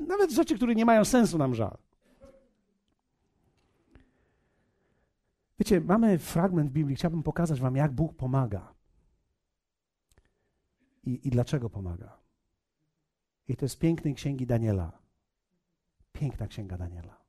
[0.00, 1.76] Nawet, rzeczy, które nie mają sensu, nam żal.
[5.58, 8.74] Wiecie, mamy fragment Biblii, chciałbym pokazać Wam, jak Bóg pomaga.
[11.04, 12.23] I, I dlaczego pomaga.
[13.48, 14.92] I to jest pięknej księgi Daniela.
[16.12, 17.23] Piękna księga Daniela.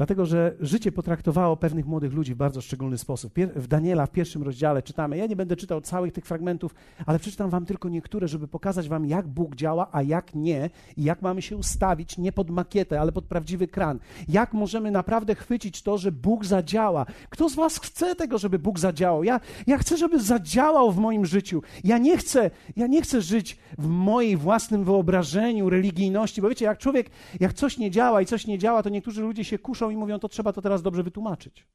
[0.00, 3.32] Dlatego, że życie potraktowało pewnych młodych ludzi w bardzo szczególny sposób.
[3.56, 6.74] W Daniela w pierwszym rozdziale czytamy, ja nie będę czytał całych tych fragmentów,
[7.06, 11.04] ale przeczytam wam tylko niektóre, żeby pokazać wam, jak Bóg działa, a jak nie, i
[11.04, 13.98] jak mamy się ustawić nie pod makietę, ale pod prawdziwy kran.
[14.28, 17.06] Jak możemy naprawdę chwycić to, że Bóg zadziała.
[17.30, 19.24] Kto z was chce tego, żeby Bóg zadziałał?
[19.24, 21.62] Ja, ja chcę, żeby zadziałał w moim życiu.
[21.84, 26.78] Ja nie chcę, ja nie chcę żyć w mojej własnym wyobrażeniu, religijności, bo wiecie, jak
[26.78, 27.10] człowiek,
[27.40, 30.18] jak coś nie działa i coś nie działa, to niektórzy ludzie się kuszą i mówią,
[30.18, 31.66] to trzeba to teraz dobrze wytłumaczyć.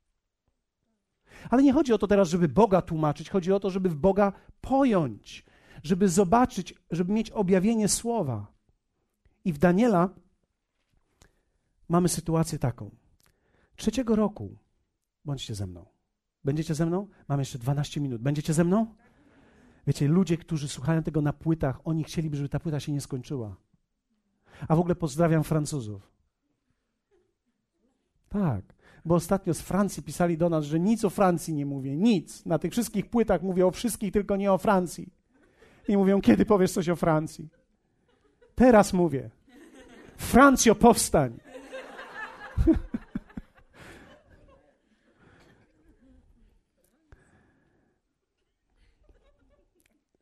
[1.50, 4.34] Ale nie chodzi o to teraz, żeby Boga tłumaczyć, chodzi o to, żeby w Boga
[4.62, 5.46] pojąć,
[5.84, 8.48] żeby zobaczyć, żeby mieć objawienie słowa.
[9.46, 10.10] I w Daniela
[11.90, 12.92] mamy sytuację taką.
[13.76, 14.58] Trzeciego roku,
[15.26, 15.86] bądźcie ze mną.
[16.44, 17.08] Będziecie ze mną?
[17.28, 18.22] Mam jeszcze 12 minut.
[18.22, 18.96] Będziecie ze mną?
[19.88, 23.56] Wiecie, ludzie, którzy słuchają tego na płytach, oni chcieliby, żeby ta płyta się nie skończyła.
[24.68, 26.15] A w ogóle pozdrawiam Francuzów.
[28.36, 28.64] Tak,
[29.06, 32.46] bo ostatnio z Francji pisali do nas, że nic o Francji nie mówię, nic.
[32.46, 35.14] Na tych wszystkich płytach mówię o wszystkich, tylko nie o Francji.
[35.88, 37.50] I mówią, kiedy powiesz coś o Francji?
[38.56, 39.30] Teraz mówię.
[40.18, 41.40] Francjo, powstań.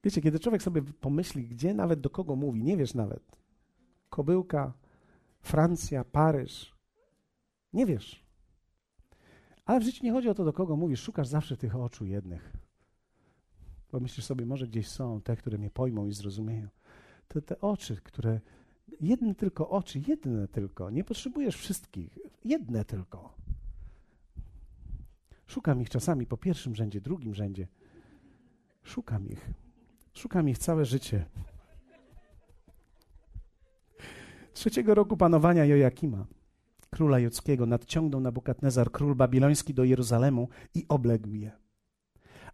[0.03, 3.23] Wiecie, kiedy człowiek sobie pomyśli, gdzie nawet do kogo mówi, nie wiesz nawet.
[4.09, 4.73] Kobyłka,
[5.41, 6.72] Francja, Paryż,
[7.73, 8.23] nie wiesz.
[9.65, 11.01] Ale w życiu nie chodzi o to, do kogo mówisz.
[11.01, 12.53] Szukasz zawsze tych oczu jednych.
[13.91, 16.67] Bo myślisz sobie, może gdzieś są te, które mnie pojmą i zrozumieją.
[17.27, 18.39] To te oczy, które.
[19.01, 20.89] Jedne tylko oczy, jedne tylko.
[20.89, 22.17] Nie potrzebujesz wszystkich.
[22.45, 23.33] Jedne tylko.
[25.47, 27.67] Szukam ich czasami po pierwszym rzędzie, drugim rzędzie.
[28.83, 29.49] Szukam ich.
[30.13, 31.25] Szukam ich całe życie.
[34.53, 36.25] Trzeciego roku panowania Jojakima
[36.93, 41.51] króla judzkiego, nadciągnął Nabukadnezar, król babiloński, do Jeruzalemu i obległ je.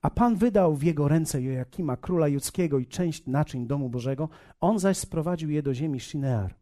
[0.02, 4.80] A Pan wydał w jego ręce Joakima, króla judzkiego i część naczyń domu Bożego, on
[4.80, 6.56] zaś sprowadził je do ziemi Shinear,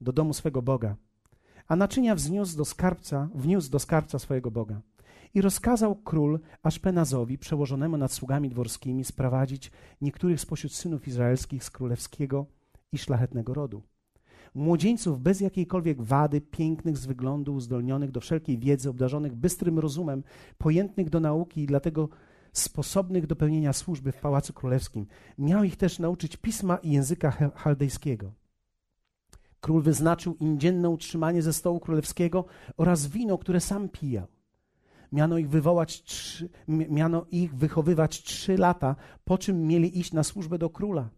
[0.00, 0.96] do domu swego Boga.
[1.68, 4.80] A naczynia wzniósł do skarbca, wniósł do skarbca swojego Boga.
[5.34, 12.46] I rozkazał król Aszpenazowi, przełożonemu nad sługami dworskimi, sprowadzić niektórych spośród synów izraelskich z królewskiego
[12.92, 13.82] i szlachetnego rodu.
[14.54, 20.22] Młodzieńców bez jakiejkolwiek wady, pięknych z wyglądu, uzdolnionych do wszelkiej wiedzy, obdarzonych bystrym rozumem,
[20.58, 22.08] pojętnych do nauki i dlatego
[22.52, 25.06] sposobnych do pełnienia służby w Pałacu Królewskim.
[25.38, 28.32] Miał ich też nauczyć pisma i języka chaldejskiego.
[29.60, 32.44] Król wyznaczył im dzienne utrzymanie ze stołu królewskiego
[32.76, 34.26] oraz wino, które sam pijał.
[35.12, 40.58] Miano ich, wywołać trzy, miano ich wychowywać trzy lata, po czym mieli iść na służbę
[40.58, 41.08] do króla.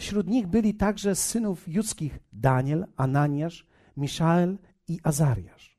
[0.00, 4.58] Wśród nich byli także synów judzkich Daniel, Ananiasz, Miszael
[4.88, 5.78] i Azariasz,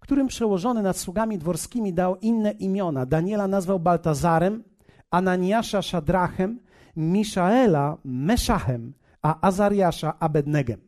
[0.00, 3.06] którym przełożony nad sługami dworskimi dał inne imiona.
[3.06, 4.64] Daniela nazwał Baltazarem,
[5.10, 6.60] Ananiasza Szadrachem,
[6.96, 10.80] Miszaela Meszachem, a Azariasza Abednegem.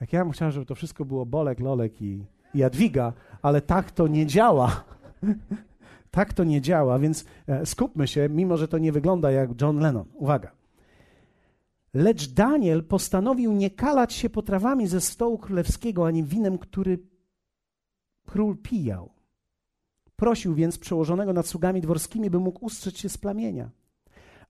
[0.00, 3.12] Jak ja bym chciał, żeby to wszystko było Bolek, Lolek i Jadwiga,
[3.42, 4.84] ale tak to nie działa.
[6.10, 9.78] tak to nie działa, więc e, skupmy się, mimo że to nie wygląda jak John
[9.78, 10.06] Lennon.
[10.14, 10.59] Uwaga.
[11.94, 16.98] Lecz Daniel postanowił nie kalać się potrawami ze stołu królewskiego, ani winem, który
[18.26, 19.12] król pijał.
[20.16, 23.70] Prosił więc przełożonego nad sługami dworskimi, by mógł ustrzec się z plamienia.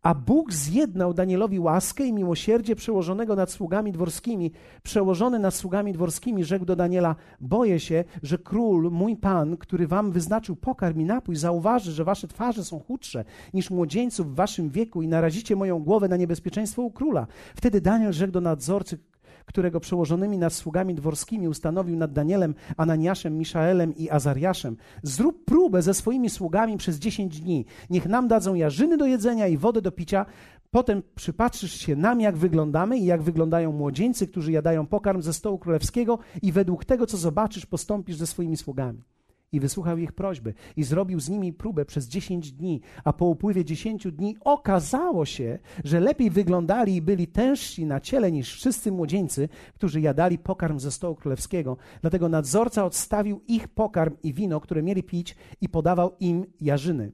[0.02, 4.52] A Bóg zjednał Danielowi łaskę i miłosierdzie przełożonego nad sługami dworskimi.
[4.82, 10.12] Przełożony nad sługami dworskimi rzekł do Daniela: Boję się, że król, mój pan, który wam
[10.12, 15.02] wyznaczył pokarm i napój, zauważy, że wasze twarze są chudsze niż młodzieńców w waszym wieku
[15.02, 17.26] i narazicie moją głowę na niebezpieczeństwo u króla.
[17.54, 18.98] Wtedy Daniel rzekł do nadzorcy
[19.44, 24.76] którego przełożonymi nad sługami dworskimi ustanowił nad Danielem, Ananiaszem, Miszaelem i Azariaszem.
[25.03, 27.64] Zrób próbę ze swoimi sługami przez dziesięć dni.
[27.90, 30.26] Niech nam dadzą jarzyny do jedzenia i wodę do picia.
[30.70, 35.59] Potem przypatrzysz się nam, jak wyglądamy i jak wyglądają młodzieńcy, którzy jadają pokarm ze stołu
[35.59, 39.03] królewskiego i według tego, co zobaczysz, postąpisz ze swoimi sługami
[39.52, 43.64] i wysłuchał ich prośby i zrobił z nimi próbę przez dziesięć dni, a po upływie
[43.64, 49.48] dziesięciu dni okazało się, że lepiej wyglądali i byli tężsi na ciele niż wszyscy młodzieńcy,
[49.74, 51.76] którzy jadali pokarm ze stołu królewskiego.
[52.00, 57.12] Dlatego nadzorca odstawił ich pokarm i wino, które mieli pić i podawał im jarzyny.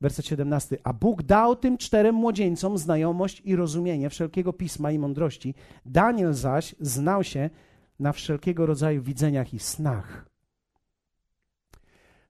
[0.00, 0.78] Werset 17.
[0.84, 5.54] A Bóg dał tym czterem młodzieńcom znajomość i rozumienie wszelkiego pisma i mądrości.
[5.86, 7.50] Daniel zaś znał się
[7.98, 10.33] na wszelkiego rodzaju widzeniach i snach.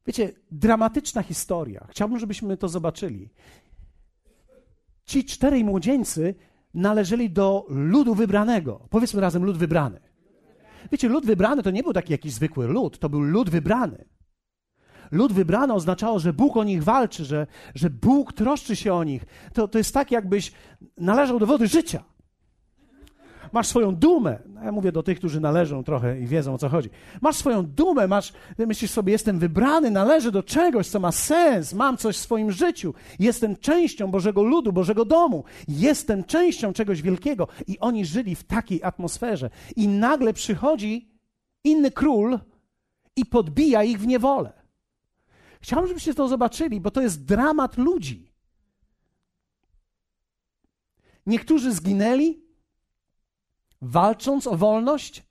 [0.07, 1.87] Wiecie, dramatyczna historia.
[1.90, 3.31] Chciałbym, żebyśmy to zobaczyli.
[5.05, 6.35] Ci czterej młodzieńcy
[6.75, 8.87] należeli do ludu wybranego.
[8.90, 10.01] Powiedzmy razem lud wybrany.
[10.93, 14.05] Wiecie, lud wybrany to nie był taki jakiś zwykły lud, to był lud wybrany.
[15.11, 19.25] Lud wybrany oznaczało, że Bóg o nich walczy, że, że Bóg troszczy się o nich.
[19.53, 20.53] To, to jest tak, jakbyś
[20.97, 22.05] należał do wody życia
[23.55, 24.38] masz swoją dumę.
[24.47, 26.90] No ja mówię do tych, którzy należą trochę i wiedzą o co chodzi.
[27.21, 31.97] Masz swoją dumę, masz, myślisz sobie, jestem wybrany, należę do czegoś, co ma sens, mam
[31.97, 37.49] coś w swoim życiu, jestem częścią Bożego ludu, Bożego domu, jestem częścią czegoś wielkiego.
[37.67, 39.51] I oni żyli w takiej atmosferze.
[39.77, 41.09] I nagle przychodzi
[41.64, 42.38] inny król
[43.17, 44.53] i podbija ich w niewolę.
[45.61, 48.33] Chciałbym, żebyście to zobaczyli, bo to jest dramat ludzi.
[51.27, 52.43] Niektórzy zginęli,
[53.85, 55.23] walcząc o wolność.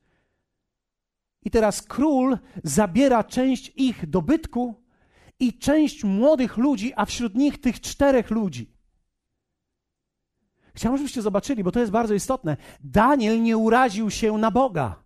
[1.42, 4.84] I teraz król zabiera część ich dobytku
[5.40, 8.74] i część młodych ludzi, a wśród nich tych czterech ludzi.
[10.76, 12.58] Chciałbym, żebyście zobaczyli, bo to jest bardzo istotne.
[12.84, 15.04] Daniel nie uraził się na Boga.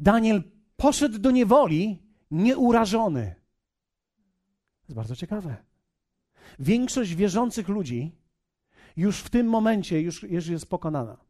[0.00, 0.42] Daniel
[0.76, 3.34] poszedł do niewoli nieurażony.
[4.82, 5.56] To jest bardzo ciekawe.
[6.58, 8.12] Większość wierzących ludzi
[8.96, 11.25] już w tym momencie już, już jest pokonana.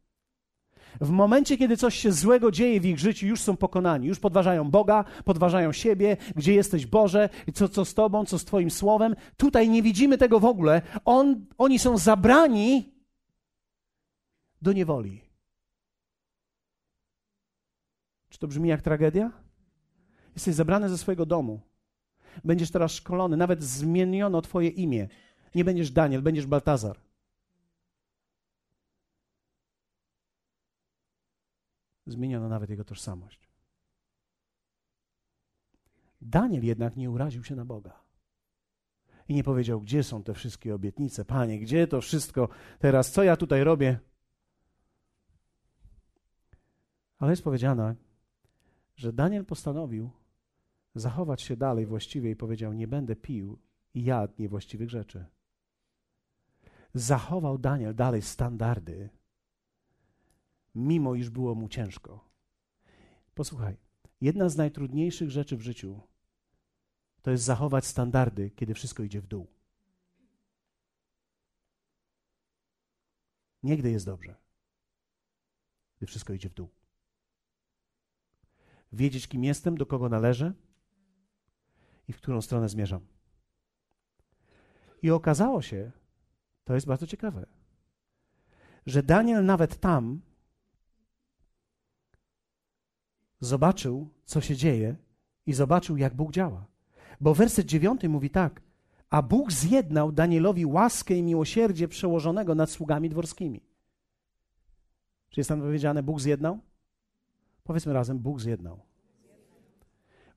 [1.01, 4.71] W momencie, kiedy coś się złego dzieje w ich życiu, już są pokonani, już podważają
[4.71, 9.15] Boga, podważają siebie, gdzie jesteś Boże, co, co z Tobą, co z Twoim słowem.
[9.37, 10.81] Tutaj nie widzimy tego w ogóle.
[11.05, 12.93] On, oni są zabrani
[14.61, 15.21] do niewoli.
[18.29, 19.31] Czy to brzmi jak tragedia?
[20.35, 21.61] Jesteś zabrany ze swojego domu.
[22.43, 25.07] Będziesz teraz szkolony, nawet zmieniono Twoje imię.
[25.55, 27.06] Nie będziesz Daniel, będziesz Baltazar.
[32.07, 33.49] Zmieniono nawet jego tożsamość.
[36.21, 37.99] Daniel jednak nie uraził się na Boga.
[39.27, 43.37] I nie powiedział, gdzie są te wszystkie obietnice, panie, gdzie to wszystko teraz, co ja
[43.37, 43.99] tutaj robię.
[47.17, 47.95] Ale jest powiedziane,
[48.95, 50.09] że Daniel postanowił
[50.95, 53.59] zachować się dalej właściwie i powiedział: Nie będę pił
[53.93, 55.25] i jadł niewłaściwych rzeczy.
[56.93, 59.09] Zachował Daniel dalej standardy,
[60.77, 62.29] mimo iż było mu ciężko.
[63.33, 63.77] Posłuchaj,
[64.21, 66.01] jedna z najtrudniejszych rzeczy w życiu
[67.21, 69.47] to jest zachować standardy, kiedy wszystko idzie w dół.
[73.63, 74.35] Niegdy jest dobrze,
[75.97, 76.69] gdy wszystko idzie w dół.
[78.91, 80.53] Wiedzieć, kim jestem, do kogo należę
[82.07, 83.07] i w którą stronę zmierzam.
[85.01, 85.91] I okazało się,
[86.63, 87.45] to jest bardzo ciekawe,
[88.85, 90.21] że Daniel nawet tam
[93.39, 94.95] zobaczył, co się dzieje
[95.45, 96.65] i zobaczył, jak Bóg działa.
[97.21, 98.61] Bo werset dziewiąty mówi tak:
[99.09, 103.61] A Bóg zjednał Danielowi łaskę i miłosierdzie przełożonego nad sługami dworskimi.
[105.29, 106.59] Czy jest tam powiedziane, Bóg zjednał?
[107.63, 108.79] Powiedzmy razem, Bóg zjednał.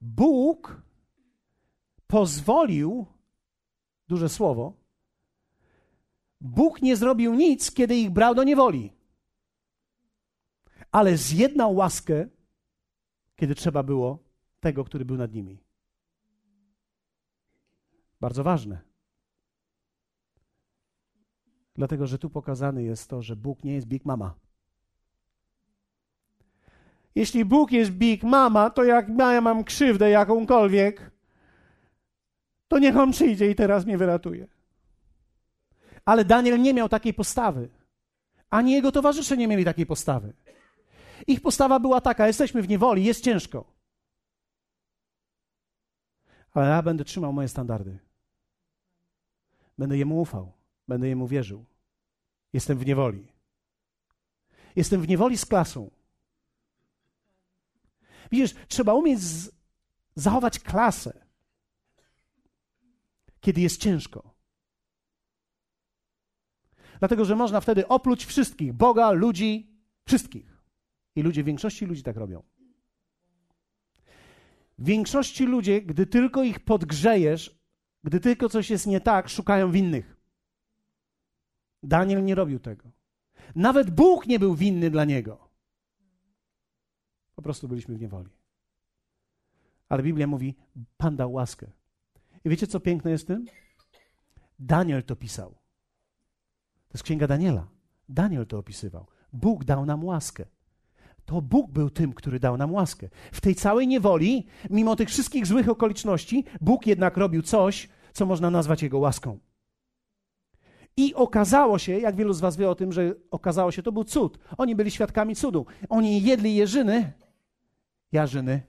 [0.01, 0.83] Bóg
[2.07, 3.07] pozwolił,
[4.09, 4.73] duże słowo,
[6.41, 8.93] Bóg nie zrobił nic, kiedy ich brał do niewoli,
[10.93, 12.29] ale zjednał łaskę,
[13.41, 14.19] kiedy trzeba było
[14.61, 15.59] tego, który był nad nimi.
[18.21, 18.81] Bardzo ważne.
[21.75, 24.35] Dlatego, że tu pokazane jest to, że Bóg nie jest Big Mama.
[27.15, 31.11] Jeśli Bóg jest Big Mama, to jak ja mam krzywdę jakąkolwiek,
[32.69, 34.47] to niech On przyjdzie i teraz mnie wyratuje.
[36.05, 37.69] Ale Daniel nie miał takiej postawy.
[38.51, 40.33] Ani jego towarzysze nie mieli takiej postawy.
[41.27, 43.73] Ich postawa była taka: jesteśmy w niewoli, jest ciężko.
[46.53, 47.99] Ale ja będę trzymał moje standardy.
[49.79, 50.53] Będę jemu ufał,
[50.89, 51.65] będę jemu wierzył.
[52.53, 53.33] Jestem w niewoli.
[54.77, 55.91] Jestem w niewoli z klasą.
[58.33, 59.51] Widzisz, trzeba umieć z...
[60.15, 61.27] zachować klasę,
[63.41, 64.35] kiedy jest ciężko.
[66.99, 69.71] Dlatego, że można wtedy opluć wszystkich Boga, ludzi,
[70.07, 70.50] wszystkich.
[71.17, 72.43] I ludzie, większości ludzi tak robią.
[74.79, 77.61] Większości ludzie, gdy tylko ich podgrzejesz,
[78.05, 80.17] gdy tylko coś jest nie tak, szukają winnych.
[81.83, 82.91] Daniel nie robił tego.
[83.55, 85.49] Nawet Bóg nie był winny dla niego.
[87.35, 88.31] Po prostu byliśmy w niewoli.
[89.89, 90.57] Ale Biblia mówi,
[90.97, 91.71] Pan dał łaskę.
[92.45, 93.47] I wiecie, co piękne jest w tym?
[94.59, 95.51] Daniel to pisał.
[96.89, 97.69] To jest księga Daniela.
[98.09, 99.07] Daniel to opisywał.
[99.33, 100.47] Bóg dał nam łaskę.
[101.31, 103.09] To Bóg był tym, który dał nam łaskę.
[103.33, 108.51] W tej całej niewoli, mimo tych wszystkich złych okoliczności, Bóg jednak robił coś, co można
[108.51, 109.39] nazwać Jego łaską.
[110.97, 114.05] I okazało się, jak wielu z Was wie o tym, że okazało się, to był
[114.05, 114.39] cud.
[114.59, 115.67] Oni byli świadkami cudu.
[115.89, 117.13] Oni jedli jeżyny,
[118.13, 118.63] jarzyny,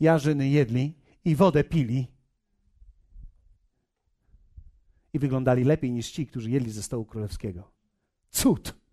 [0.00, 2.06] jarzyny jedli i wodę pili.
[5.12, 7.70] I wyglądali lepiej niż ci, którzy jedli ze stołu królewskiego.
[8.30, 8.83] Cud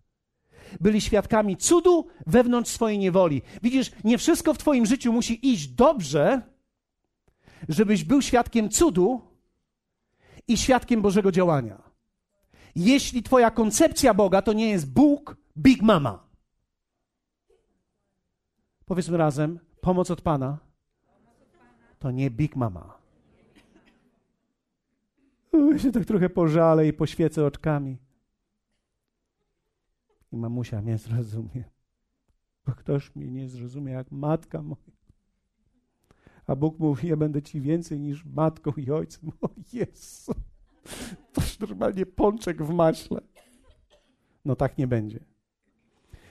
[0.80, 3.42] byli świadkami cudu wewnątrz swojej niewoli.
[3.62, 6.42] Widzisz, nie wszystko w Twoim życiu musi iść dobrze,
[7.68, 9.20] żebyś był świadkiem cudu
[10.48, 11.82] i świadkiem Bożego działania.
[12.74, 16.26] Jeśli Twoja koncepcja Boga to nie jest Bóg, Big Mama.
[18.84, 20.58] Powiedzmy razem, pomoc od Pana
[21.98, 22.98] to nie Big Mama.
[25.72, 27.98] Ja się tak trochę pożalę i poświecę oczkami.
[30.32, 31.64] I mamusia mnie zrozumie,
[32.66, 34.92] bo ktoś mnie nie zrozumie jak matka moja.
[36.46, 39.30] A Bóg mówi, ja będę ci więcej niż matką i ojcem.
[39.40, 40.34] O Jezu,
[41.32, 43.20] toż normalnie pączek w maśle.
[44.44, 45.24] No tak nie będzie.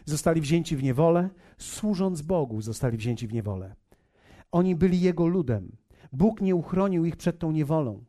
[0.06, 3.76] Zostali wzięci w niewolę, służąc Bogu zostali wzięci w niewolę.
[4.52, 5.78] Oni byli Jego ludem.
[6.14, 8.06] Bóg nie uchronił ich przed tą niewolą.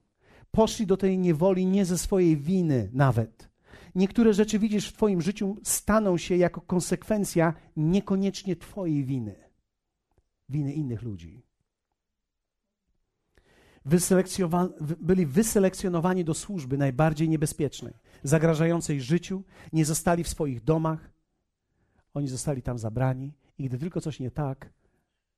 [0.50, 3.51] Poszli do tej niewoli nie ze swojej winy nawet
[3.94, 9.34] niektóre rzeczy widzisz w Twoim życiu staną się jako konsekwencja niekoniecznie Twojej winy,
[10.48, 11.42] winy innych ludzi.
[15.00, 19.42] byli wyselekcjonowani do służby najbardziej niebezpiecznej, zagrażającej życiu,
[19.72, 21.10] nie zostali w swoich domach,
[22.14, 24.72] oni zostali tam zabrani i gdy tylko coś nie tak,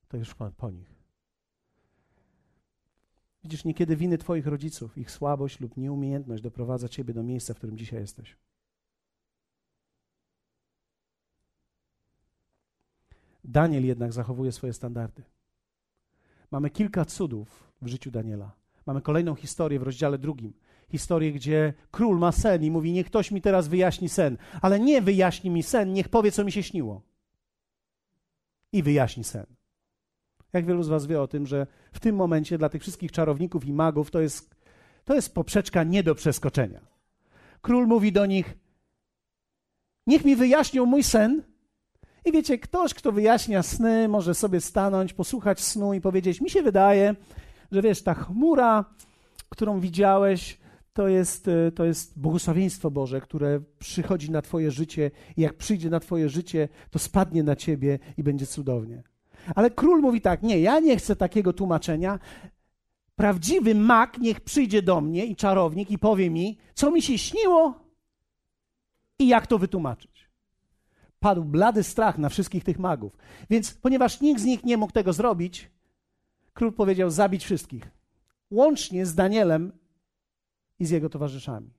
[0.07, 0.94] to już po nich.
[3.45, 7.77] Widzisz, niekiedy winy Twoich rodziców, ich słabość lub nieumiejętność doprowadza Ciebie do miejsca, w którym
[7.77, 8.37] dzisiaj jesteś.
[13.43, 15.23] Daniel jednak zachowuje swoje standardy.
[16.51, 18.51] Mamy kilka cudów w życiu Daniela.
[18.85, 20.53] Mamy kolejną historię w rozdziale drugim.
[20.89, 25.01] Historię, gdzie król ma sen i mówi: Niech ktoś mi teraz wyjaśni sen, ale nie
[25.01, 27.01] wyjaśni mi sen, niech powie, co mi się śniło.
[28.71, 29.45] I wyjaśni sen.
[30.55, 33.65] Jak wielu z Was wie o tym, że w tym momencie dla tych wszystkich czarowników
[33.65, 34.55] i magów to jest,
[35.05, 36.81] to jest poprzeczka nie do przeskoczenia.
[37.61, 38.57] Król mówi do nich:
[40.07, 41.43] Niech mi wyjaśnią mój sen.
[42.25, 46.63] I wiecie, ktoś, kto wyjaśnia sny, może sobie stanąć, posłuchać snu i powiedzieć: Mi się
[46.63, 47.15] wydaje,
[47.71, 48.85] że wiesz, ta chmura,
[49.49, 50.57] którą widziałeś,
[50.93, 55.89] to jest, e, to jest błogosławieństwo Boże, które przychodzi na Twoje życie i jak przyjdzie
[55.89, 59.03] na Twoje życie, to spadnie na Ciebie i będzie cudownie.
[59.55, 62.19] Ale król mówi tak: Nie, ja nie chcę takiego tłumaczenia.
[63.15, 67.73] Prawdziwy mak niech przyjdzie do mnie i czarownik i powie mi, co mi się śniło
[69.19, 70.29] i jak to wytłumaczyć.
[71.19, 73.17] Padł blady strach na wszystkich tych magów.
[73.49, 75.71] Więc ponieważ nikt z nich nie mógł tego zrobić,
[76.53, 77.91] król powiedział: zabić wszystkich.
[78.51, 79.71] Łącznie z Danielem
[80.79, 81.73] i z jego towarzyszami.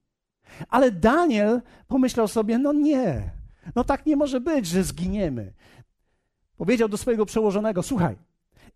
[0.68, 3.30] Ale Daniel pomyślał sobie: No nie,
[3.74, 5.52] no tak nie może być, że zginiemy.
[6.57, 8.16] Powiedział do swojego przełożonego: Słuchaj,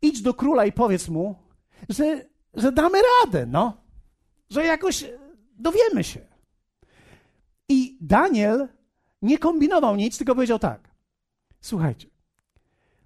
[0.03, 1.39] idź do króla i powiedz mu,
[1.89, 2.25] że,
[2.55, 3.77] że damy radę, no,
[4.51, 5.05] że jakoś
[5.59, 6.21] dowiemy się.
[7.69, 8.69] I Daniel
[9.23, 10.95] nie kombinował nic, tylko powiedział tak:
[11.61, 12.09] Słuchajcie,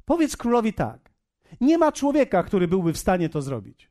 [0.05, 1.15] powiedz królowi tak.
[1.61, 3.91] Nie ma człowieka, który byłby w stanie to zrobić,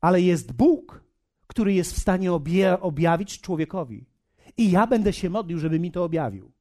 [0.00, 1.04] ale jest Bóg,
[1.46, 4.06] który jest w stanie obie, objawić człowiekowi.
[4.56, 6.52] I ja będę się modlił, żeby mi to objawił.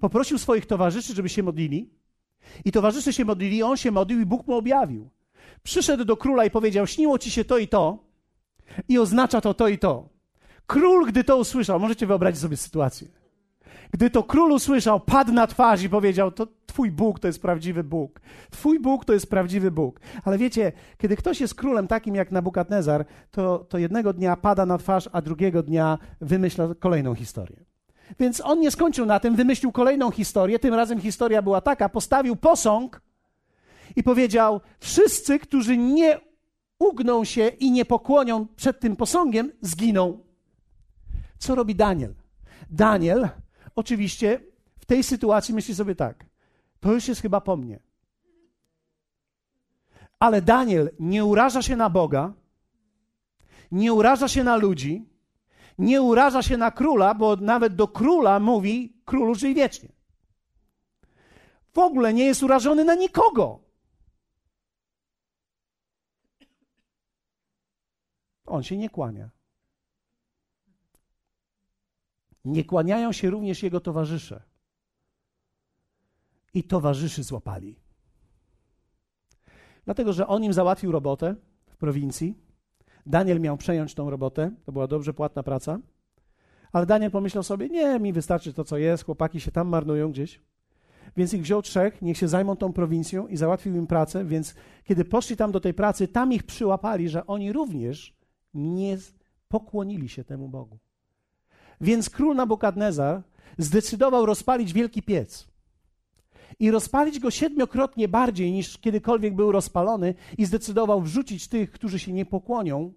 [0.00, 1.90] Poprosił swoich towarzyszy, żeby się modlili.
[2.64, 5.10] I towarzysze się modlili, on się modlił i Bóg mu objawił.
[5.62, 7.98] Przyszedł do króla i powiedział: Śniło ci się to i to,
[8.88, 10.08] i oznacza to to i to.
[10.66, 13.08] Król, gdy to usłyszał, możecie wyobrazić sobie sytuację.
[13.90, 17.84] Gdy to król usłyszał, padł na twarz i powiedział: To Twój Bóg to jest prawdziwy
[17.84, 18.20] Bóg.
[18.50, 20.00] Twój Bóg to jest prawdziwy Bóg.
[20.24, 24.78] Ale wiecie, kiedy ktoś jest królem takim jak Nabukadnezar, to, to jednego dnia pada na
[24.78, 27.65] twarz, a drugiego dnia wymyśla kolejną historię.
[28.18, 30.58] Więc on nie skończył na tym, wymyślił kolejną historię.
[30.58, 33.00] Tym razem historia była taka: postawił posąg
[33.96, 36.20] i powiedział: Wszyscy, którzy nie
[36.78, 40.18] ugną się i nie pokłonią przed tym posągiem, zginą.
[41.38, 42.14] Co robi Daniel?
[42.70, 43.28] Daniel
[43.74, 44.40] oczywiście
[44.78, 46.24] w tej sytuacji myśli sobie tak:
[46.80, 47.80] to już jest chyba po mnie.
[50.18, 52.32] Ale Daniel nie uraża się na Boga,
[53.72, 55.08] nie uraża się na ludzi,
[55.78, 59.88] nie uraża się na króla, bo nawet do króla mówi: Królu, żyj wiecznie.
[61.74, 63.60] W ogóle nie jest urażony na nikogo.
[68.46, 69.30] On się nie kłania.
[72.44, 74.42] Nie kłaniają się również jego towarzysze.
[76.54, 77.76] I towarzyszy złapali.
[79.84, 81.34] Dlatego, że on im załatwił robotę
[81.66, 82.45] w prowincji.
[83.06, 85.78] Daniel miał przejąć tą robotę, to była dobrze płatna praca.
[86.72, 90.40] Ale Daniel pomyślał sobie: Nie, mi wystarczy to, co jest, chłopaki się tam marnują gdzieś.
[91.16, 94.24] Więc ich wziął trzech, niech się zajmą tą prowincją i załatwił im pracę.
[94.24, 94.54] Więc
[94.84, 98.16] kiedy poszli tam do tej pracy, tam ich przyłapali, że oni również
[98.54, 98.98] nie
[99.48, 100.78] pokłonili się temu Bogu.
[101.80, 103.22] Więc król Nabukadnezar
[103.58, 105.48] zdecydował rozpalić wielki piec.
[106.58, 112.12] I rozpalić go siedmiokrotnie bardziej niż kiedykolwiek był rozpalony, i zdecydował wrzucić tych, którzy się
[112.12, 112.92] nie pokłonią,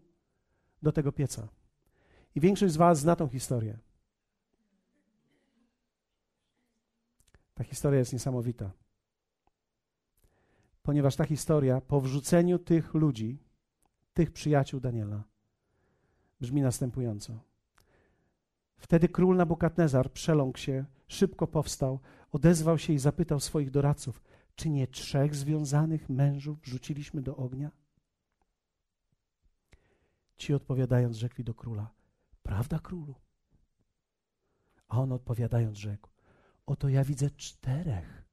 [0.82, 1.48] do tego pieca.
[2.36, 3.78] I większość z Was zna tą historię.
[7.56, 8.72] Ta historia jest niesamowita.
[10.84, 13.38] Ponieważ ta historia po wrzuceniu tych ludzi,
[14.14, 15.24] tych przyjaciół Daniela,
[16.42, 17.49] brzmi następująco.
[18.80, 22.00] Wtedy król Nabukadnezar przeląkł się, szybko powstał,
[22.32, 24.22] odezwał się i zapytał swoich doradców:
[24.56, 27.72] Czy nie trzech związanych mężów wrzuciliśmy do ognia?
[30.38, 31.92] Ci odpowiadając, rzekli do króla:
[32.44, 33.16] Prawda, królu?
[34.88, 36.10] A on odpowiadając, rzekł:
[36.66, 38.26] Oto ja widzę czterech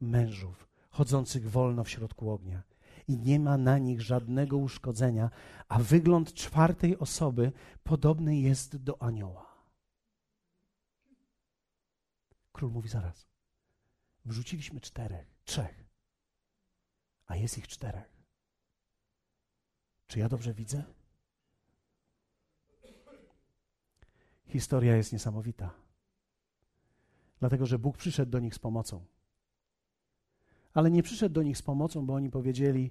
[0.00, 2.62] mężów chodzących wolno w środku ognia
[3.08, 5.30] i nie ma na nich żadnego uszkodzenia,
[5.68, 9.53] a wygląd czwartej osoby podobny jest do anioła.
[12.54, 13.26] Król mówi zaraz.
[14.24, 15.84] Wrzuciliśmy czterech, trzech,
[17.26, 18.22] a jest ich czterech.
[20.06, 20.84] Czy ja dobrze widzę?
[24.46, 25.74] Historia jest niesamowita.
[27.40, 29.04] Dlatego, że Bóg przyszedł do nich z pomocą.
[30.74, 32.90] Ale nie przyszedł do nich z pomocą, bo oni powiedzieli,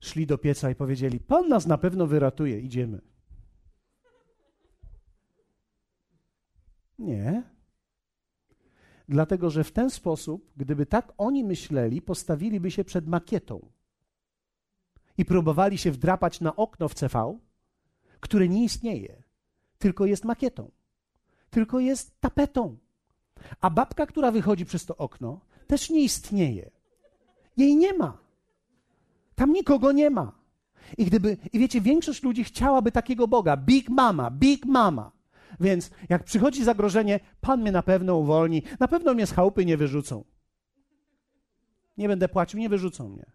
[0.00, 3.00] szli do pieca i powiedzieli: Pan nas na pewno wyratuje, idziemy.
[6.98, 7.53] Nie.
[9.08, 13.68] Dlatego, że w ten sposób, gdyby tak oni myśleli, postawiliby się przed makietą
[15.18, 17.38] i próbowali się wdrapać na okno w CV,
[18.20, 19.22] które nie istnieje,
[19.78, 20.70] tylko jest makietą,
[21.50, 22.76] tylko jest tapetą.
[23.60, 26.70] A babka, która wychodzi przez to okno, też nie istnieje.
[27.56, 28.18] Jej nie ma.
[29.34, 30.32] Tam nikogo nie ma.
[30.98, 33.56] I gdyby, i wiecie, większość ludzi chciałaby takiego Boga.
[33.56, 35.12] Big Mama, Big Mama.
[35.60, 39.76] Więc jak przychodzi zagrożenie, Pan mnie na pewno uwolni, na pewno mnie z chałupy nie
[39.76, 40.24] wyrzucą.
[41.98, 43.26] Nie będę płacił, nie wyrzucą mnie.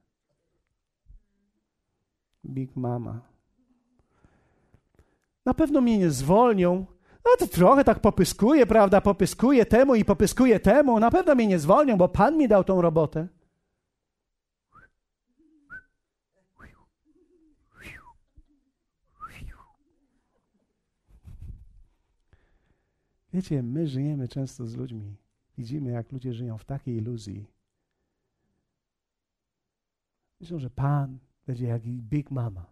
[2.46, 3.22] Big Mama.
[5.46, 6.86] Na pewno mnie nie zwolnią.
[7.26, 9.02] No to trochę tak popyskuję, prawda?
[9.02, 11.00] Popyskuję temu i popyskuję temu.
[11.00, 13.28] Na pewno mnie nie zwolnią, bo Pan mi dał tą robotę.
[23.34, 25.16] Wiecie, my żyjemy często z ludźmi.
[25.58, 27.46] Widzimy, jak ludzie żyją w takiej iluzji.
[30.40, 32.66] Myślą, że Pan będzie jak Big Mama.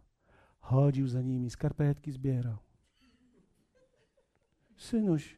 [0.60, 2.58] Chodził za nimi, skarpetki zbierał.
[4.78, 5.38] Synuś,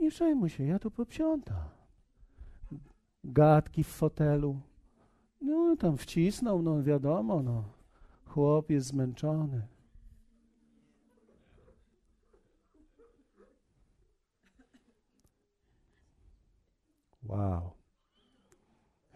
[0.00, 1.70] nie przejmuj się, ja tu popsiąta.
[3.24, 4.60] Gadki w fotelu.
[5.40, 7.64] No, tam wcisnął, no wiadomo, no.
[8.24, 9.66] Chłop jest zmęczony.
[17.24, 17.70] Wow.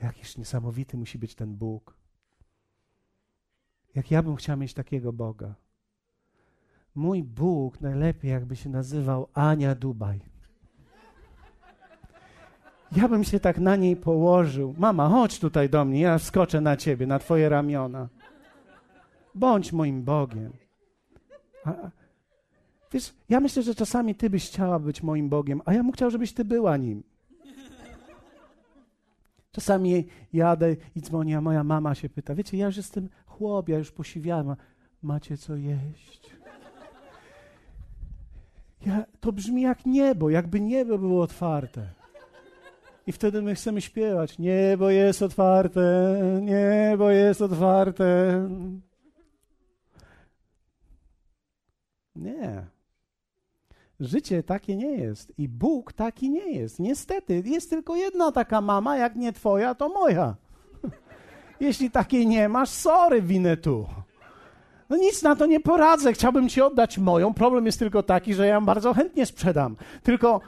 [0.03, 1.99] Jakiż niesamowity musi być ten Bóg.
[3.95, 5.55] Jak ja bym chciał mieć takiego Boga.
[6.95, 10.21] Mój Bóg najlepiej jakby się nazywał Ania Dubaj.
[12.97, 14.75] Ja bym się tak na niej położył.
[14.79, 18.09] Mama, chodź tutaj do mnie, ja wskoczę na ciebie, na twoje ramiona.
[19.35, 20.53] Bądź moim Bogiem.
[21.65, 21.73] A,
[22.93, 26.11] wiesz, ja myślę, że czasami ty byś chciała być moim Bogiem, a ja bym chciał,
[26.11, 27.03] żebyś ty była nim.
[29.59, 33.79] Czasami jadę i dzwonię, a moja mama się pyta, wiecie, ja już jestem chłop, ja
[33.79, 34.57] już posiwiałem,
[35.03, 36.31] macie co jeść?
[38.87, 41.89] Ja, to brzmi jak niebo, jakby niebo było otwarte.
[43.07, 48.49] I wtedy my chcemy śpiewać, niebo jest otwarte, niebo jest otwarte.
[52.17, 52.67] Nie.
[54.01, 56.79] Życie takie nie jest i Bóg taki nie jest.
[56.79, 60.35] Niestety, jest tylko jedna taka mama, jak nie twoja, to moja.
[61.61, 63.87] Jeśli takiej nie masz, sorry, winę tu.
[64.89, 67.35] No nic na to nie poradzę, chciałbym ci oddać moją.
[67.35, 69.77] Problem jest tylko taki, że ja ją bardzo chętnie sprzedam.
[70.03, 70.41] Tylko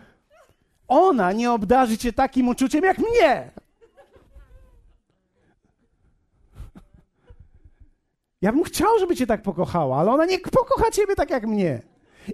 [0.89, 3.51] ona nie obdarzy cię takim uczuciem jak mnie.
[8.43, 11.83] Ja bym chciał, żeby cię tak pokochała, ale ona nie pokocha ciebie tak jak mnie.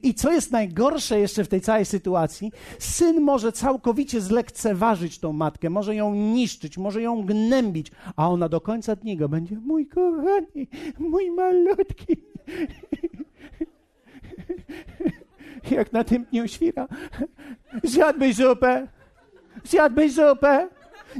[0.03, 5.71] I co jest najgorsze jeszcze w tej całej sytuacji, syn może całkowicie zlekceważyć tą matkę,
[5.71, 10.69] może ją niszczyć, może ją gnębić, a ona do końca dni go będzie, mój kochani,
[10.99, 12.17] mój malutki.
[15.71, 16.89] Jak na tym dniu świra.
[17.85, 18.87] Zjadłbyś zupę?
[19.65, 20.69] Zjadłbyś zupę?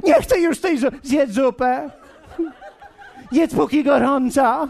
[0.03, 0.99] Nie chcę już tej zupy.
[1.03, 1.91] Zjedz zupę.
[3.31, 4.67] Jedz póki gorąca.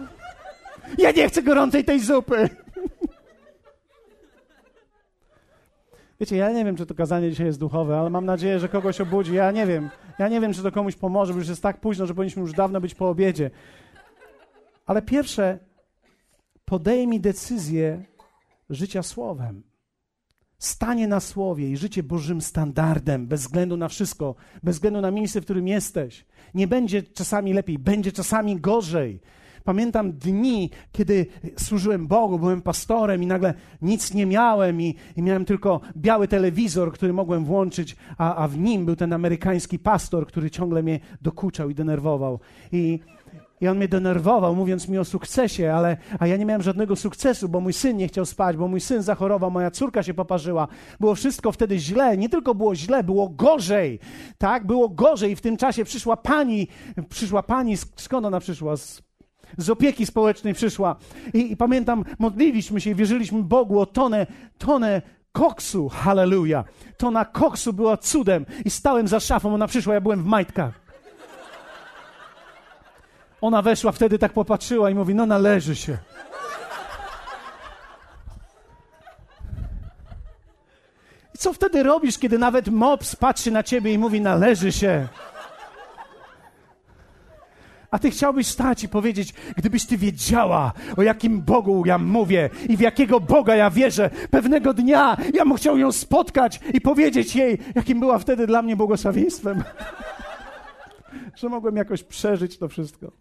[0.97, 2.49] Ja nie chcę gorącej tej zupy.
[6.19, 9.01] Wiecie, ja nie wiem, czy to kazanie dzisiaj jest duchowe, ale mam nadzieję, że kogoś
[9.01, 9.33] obudzi.
[9.33, 9.89] Ja nie wiem.
[10.19, 12.53] Ja nie wiem, czy to komuś pomoże, bo już jest tak późno, że powinniśmy już
[12.53, 13.51] dawno być po obiedzie.
[14.85, 15.59] Ale pierwsze,
[16.65, 18.05] podejmij decyzję
[18.69, 19.63] życia słowem.
[20.57, 25.41] Stanie na słowie i życie Bożym standardem, bez względu na wszystko, bez względu na miejsce,
[25.41, 26.25] w którym jesteś.
[26.53, 29.19] Nie będzie czasami lepiej, będzie czasami gorzej.
[29.67, 31.25] Pamiętam dni, kiedy
[31.57, 36.93] służyłem Bogu, byłem pastorem i nagle nic nie miałem i, i miałem tylko biały telewizor,
[36.93, 41.69] który mogłem włączyć, a, a w nim był ten amerykański pastor, który ciągle mnie dokuczał
[41.69, 42.39] i denerwował.
[42.71, 42.99] I,
[43.61, 47.49] i on mnie denerwował, mówiąc mi o sukcesie, ale, a ja nie miałem żadnego sukcesu,
[47.49, 50.67] bo mój syn nie chciał spać, bo mój syn zachorował, moja córka się poparzyła.
[50.99, 52.17] Było wszystko wtedy źle.
[52.17, 53.99] Nie tylko było źle, było gorzej.
[54.37, 55.31] Tak, było gorzej.
[55.31, 56.67] I w tym czasie przyszła pani,
[57.09, 58.77] przyszła pani, skąd ona przyszła?
[58.77, 59.06] Z
[59.57, 60.95] z opieki społecznej przyszła.
[61.33, 64.27] I, I, pamiętam, modliliśmy się i wierzyliśmy Bogu o tonę,
[64.57, 65.89] tonę koksu.
[65.89, 66.63] Halleluja.
[66.97, 68.45] Tona koksu była cudem.
[68.65, 70.87] I stałem za szafą, ona przyszła, ja byłem w majtkach.
[73.41, 75.97] Ona weszła wtedy, tak popatrzyła i mówi, no należy się.
[81.35, 85.07] I co wtedy robisz, kiedy nawet mops patrzy na ciebie i mówi, należy się?
[87.91, 92.77] A ty chciałbyś stać i powiedzieć, gdybyś ty wiedziała, o jakim Bogu ja mówię i
[92.77, 97.57] w jakiego Boga ja wierzę, pewnego dnia ja bym chciał ją spotkać i powiedzieć jej,
[97.75, 99.63] jakim była wtedy dla mnie błogosławieństwem.
[101.39, 103.11] Że mogłem jakoś przeżyć to wszystko.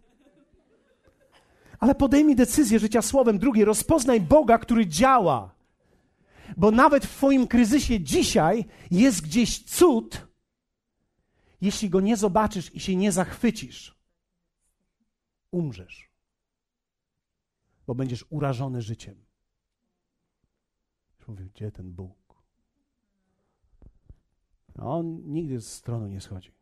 [1.79, 3.39] Ale podejmij decyzję życia słowem.
[3.39, 5.55] Drugi, rozpoznaj Boga, który działa.
[6.57, 10.27] Bo nawet w Twoim kryzysie dzisiaj jest gdzieś cud,
[11.61, 13.96] jeśli go nie zobaczysz i się nie zachwycisz.
[15.57, 16.09] Umrzesz,
[17.87, 19.25] bo będziesz urażony życiem.
[21.27, 22.43] Mówię, gdzie ten Bóg?
[24.79, 26.53] On nigdy z stronu nie schodzi.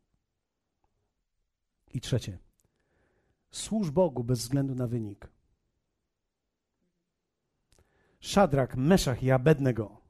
[1.93, 2.37] I trzecie.
[3.51, 5.27] Służ Bogu bez względu na wynik.
[8.19, 10.01] Szadrak, Meszach i Abednego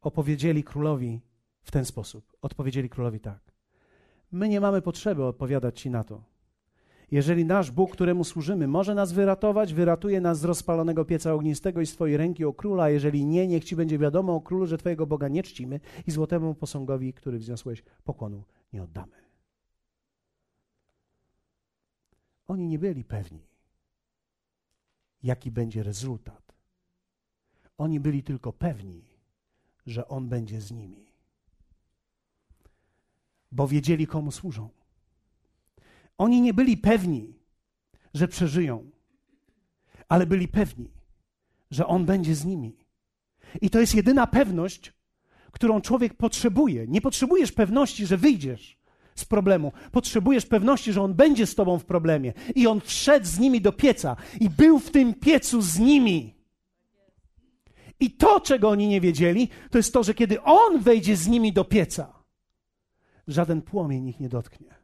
[0.00, 1.20] opowiedzieli królowi
[1.62, 2.36] w ten sposób.
[2.42, 3.52] Odpowiedzieli królowi tak.
[4.32, 6.33] My nie mamy potrzeby odpowiadać ci na to.
[7.14, 11.86] Jeżeli nasz Bóg, któremu służymy, może nas wyratować, wyratuje nas z rozpalonego pieca ognistego i
[11.86, 15.06] z Twojej ręki o króla, jeżeli nie, niech Ci będzie wiadomo o królu, że Twojego
[15.06, 19.16] Boga nie czcimy i złotemu posągowi, który wzniosłeś, pokłonu nie oddamy.
[22.48, 23.46] Oni nie byli pewni,
[25.22, 26.54] jaki będzie rezultat.
[27.78, 29.04] Oni byli tylko pewni,
[29.86, 31.06] że On będzie z nimi,
[33.52, 34.83] bo wiedzieli, komu służą.
[36.18, 37.34] Oni nie byli pewni,
[38.14, 38.90] że przeżyją,
[40.08, 40.90] ale byli pewni,
[41.70, 42.76] że On będzie z nimi.
[43.60, 44.92] I to jest jedyna pewność,
[45.52, 46.86] którą człowiek potrzebuje.
[46.86, 48.78] Nie potrzebujesz pewności, że wyjdziesz
[49.14, 49.72] z problemu.
[49.92, 52.32] Potrzebujesz pewności, że On będzie z tobą w problemie.
[52.54, 56.34] I On wszedł z nimi do pieca i był w tym piecu z nimi.
[58.00, 61.52] I to, czego oni nie wiedzieli, to jest to, że kiedy On wejdzie z nimi
[61.52, 62.22] do pieca,
[63.28, 64.83] żaden płomień ich nie dotknie.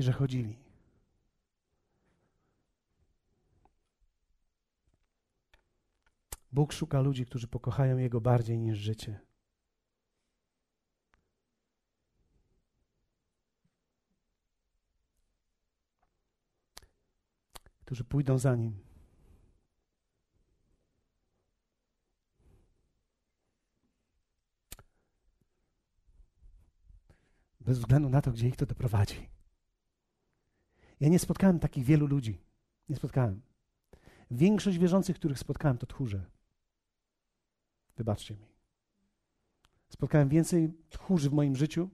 [0.00, 0.58] I że chodzili.
[6.52, 9.20] Bóg szuka ludzi, którzy pokochają Jego bardziej niż życie.
[17.84, 18.78] którzy pójdą za nim.
[27.60, 29.39] Bez względu na to, gdzie ich to doprowadzi.
[31.00, 32.38] Ja nie spotkałem takich wielu ludzi.
[32.88, 33.42] Nie spotkałem.
[34.30, 36.24] Większość wierzących, których spotkałem, to tchórze.
[37.96, 38.46] Wybaczcie mi.
[39.88, 41.90] Spotkałem więcej tchórzy w moim życiu,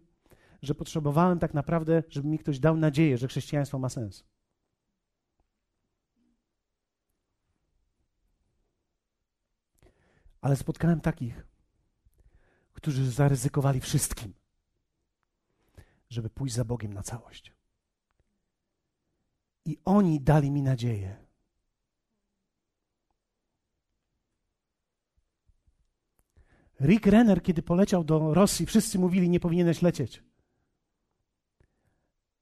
[0.62, 4.24] że potrzebowałem tak naprawdę, żeby mi ktoś dał nadzieję, że chrześcijaństwo ma sens.
[10.40, 11.46] Ale spotkałem takich,
[12.72, 14.34] którzy zaryzykowali wszystkim,
[16.10, 17.55] żeby pójść za Bogiem na całość.
[19.66, 21.16] I oni dali mi nadzieję.
[26.80, 30.22] Rick Renner, kiedy poleciał do Rosji, wszyscy mówili, nie powinieneś lecieć.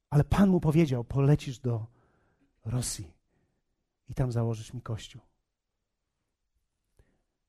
[0.09, 1.87] Ale Pan mu powiedział, polecisz do
[2.65, 3.13] Rosji
[4.09, 5.21] i tam założysz mi kościół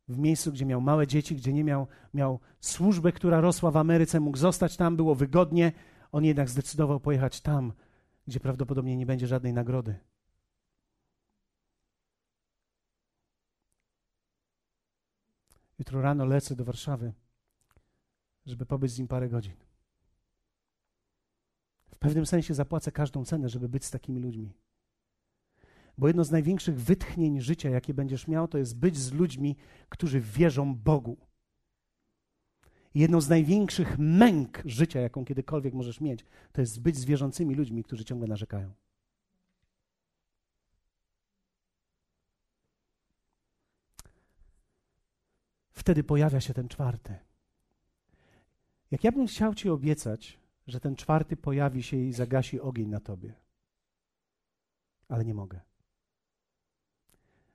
[0.09, 4.21] w miejscu, gdzie miał małe dzieci, gdzie nie miał, miał służbę, która rosła w Ameryce,
[4.21, 5.73] mógł zostać tam, było wygodnie.
[6.13, 7.73] On jednak zdecydował pojechać tam,
[8.27, 9.99] gdzie prawdopodobnie nie będzie żadnej nagrody.
[15.79, 17.13] Jutro rano lecę do Warszawy,
[18.47, 19.55] żeby pobyć z nim parę godzin.
[21.91, 24.53] W pewnym sensie zapłacę każdą cenę, żeby być z takimi ludźmi.
[25.99, 29.57] Bo jedno z największych wytchnień życia, jakie będziesz miał, to jest być z ludźmi,
[29.89, 31.26] którzy wierzą Bogu.
[32.97, 37.85] Jedną z największych męk życia, jaką kiedykolwiek możesz mieć, to jest być z wierzącymi ludźmi,
[37.85, 38.73] którzy ciągle narzekają.
[45.71, 47.19] Wtedy pojawia się ten czwarty.
[48.91, 53.01] Jak ja bym chciał Ci obiecać, że ten czwarty pojawi się i zagasi ogień na
[53.01, 53.35] Tobie,
[55.09, 55.61] ale nie mogę.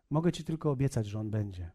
[0.10, 1.72] Mogę Ci tylko obiecać, że On będzie.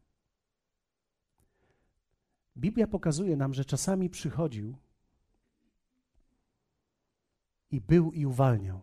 [2.56, 4.76] Biblia pokazuje nam, że czasami przychodził
[7.70, 8.80] i był i uwalniał.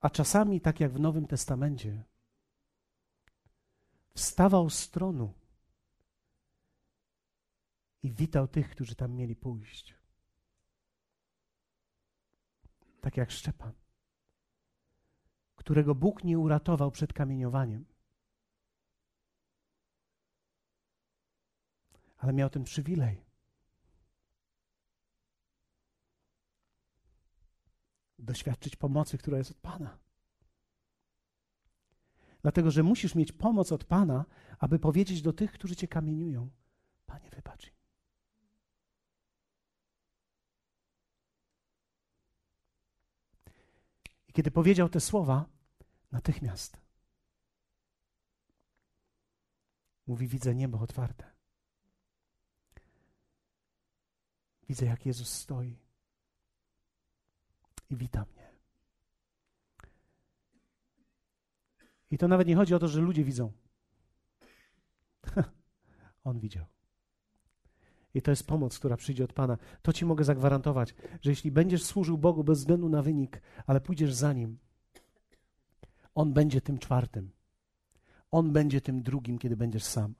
[0.00, 2.04] A czasami, tak jak w Nowym Testamencie,
[4.14, 5.34] wstawał z tronu
[8.02, 9.94] i witał tych, którzy tam mieli pójść.
[13.00, 13.72] Tak jak Szczepan
[15.68, 17.84] którego Bóg nie uratował przed kamieniowaniem.
[22.18, 23.24] Ale miał ten przywilej.
[28.18, 29.98] Doświadczyć pomocy, która jest od Pana.
[32.42, 34.24] Dlatego, że musisz mieć pomoc od Pana,
[34.58, 36.50] aby powiedzieć do tych, którzy cię kamieniują:
[37.06, 37.72] Panie, wybacz.
[44.28, 45.58] I kiedy powiedział te słowa,
[46.12, 46.80] Natychmiast.
[50.06, 51.37] Mówi: Widzę niebo otwarte.
[54.68, 55.76] Widzę, jak Jezus stoi.
[57.90, 58.48] i wita mnie.
[62.10, 63.52] I to nawet nie chodzi o to, że ludzie widzą.
[66.24, 66.64] On widział.
[68.14, 69.58] I to jest pomoc, która przyjdzie od Pana.
[69.82, 74.14] To Ci mogę zagwarantować, że jeśli będziesz służył Bogu bez względu na wynik, ale pójdziesz
[74.14, 74.58] za Nim,
[76.14, 77.30] On będzie tym czwartym.
[78.30, 80.14] On będzie tym drugim, kiedy będziesz sam.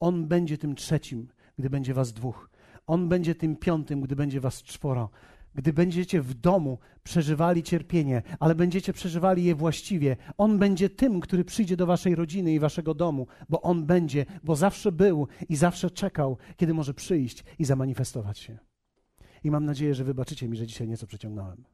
[0.00, 1.28] On będzie tym trzecim,
[1.58, 2.50] gdy będzie Was dwóch.
[2.86, 5.10] On będzie tym piątym, gdy będzie Was czworo
[5.54, 10.16] gdy będziecie w domu przeżywali cierpienie, ale będziecie przeżywali je właściwie.
[10.38, 14.56] On będzie tym, który przyjdzie do waszej rodziny i waszego domu, bo on będzie, bo
[14.56, 18.58] zawsze był i zawsze czekał, kiedy może przyjść i zamanifestować się.
[19.44, 21.64] I mam nadzieję, że wybaczycie mi, że dzisiaj nieco przeciągnąłem.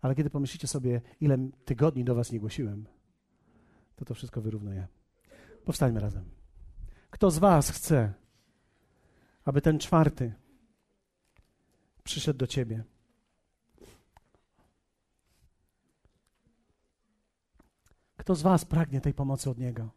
[0.00, 2.86] Ale kiedy pomyślicie sobie, ile tygodni do was nie głosiłem,
[3.96, 4.86] to to wszystko wyrównuje.
[5.64, 6.24] Powstańmy razem.
[7.10, 8.14] Kto z was chce,
[9.44, 10.34] aby ten czwarty
[12.04, 12.84] przyszedł do ciebie.
[18.16, 19.88] Kto z Was pragnie tej pomocy od Niego?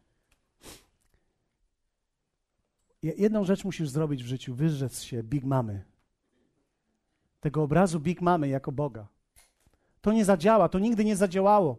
[3.02, 5.84] Jedną rzecz musisz zrobić w życiu: wyrzec się Big Mamy.
[7.40, 9.06] Tego obrazu Big Mamy jako Boga.
[10.00, 11.78] To nie zadziała, to nigdy nie zadziałało.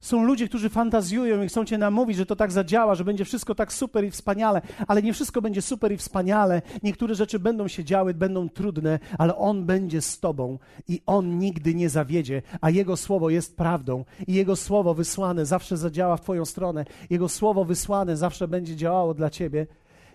[0.00, 3.54] Są ludzie, którzy fantazjują i chcą cię namówić, że to tak zadziała, że będzie wszystko
[3.54, 6.62] tak super i wspaniale, ale nie wszystko będzie super i wspaniale.
[6.82, 11.74] Niektóre rzeczy będą się działy, będą trudne, ale On będzie z tobą i On nigdy
[11.74, 16.44] nie zawiedzie, a Jego słowo jest prawdą i Jego słowo wysłane zawsze zadziała w Twoją
[16.44, 16.84] stronę.
[17.10, 19.66] Jego słowo wysłane zawsze będzie działało dla Ciebie.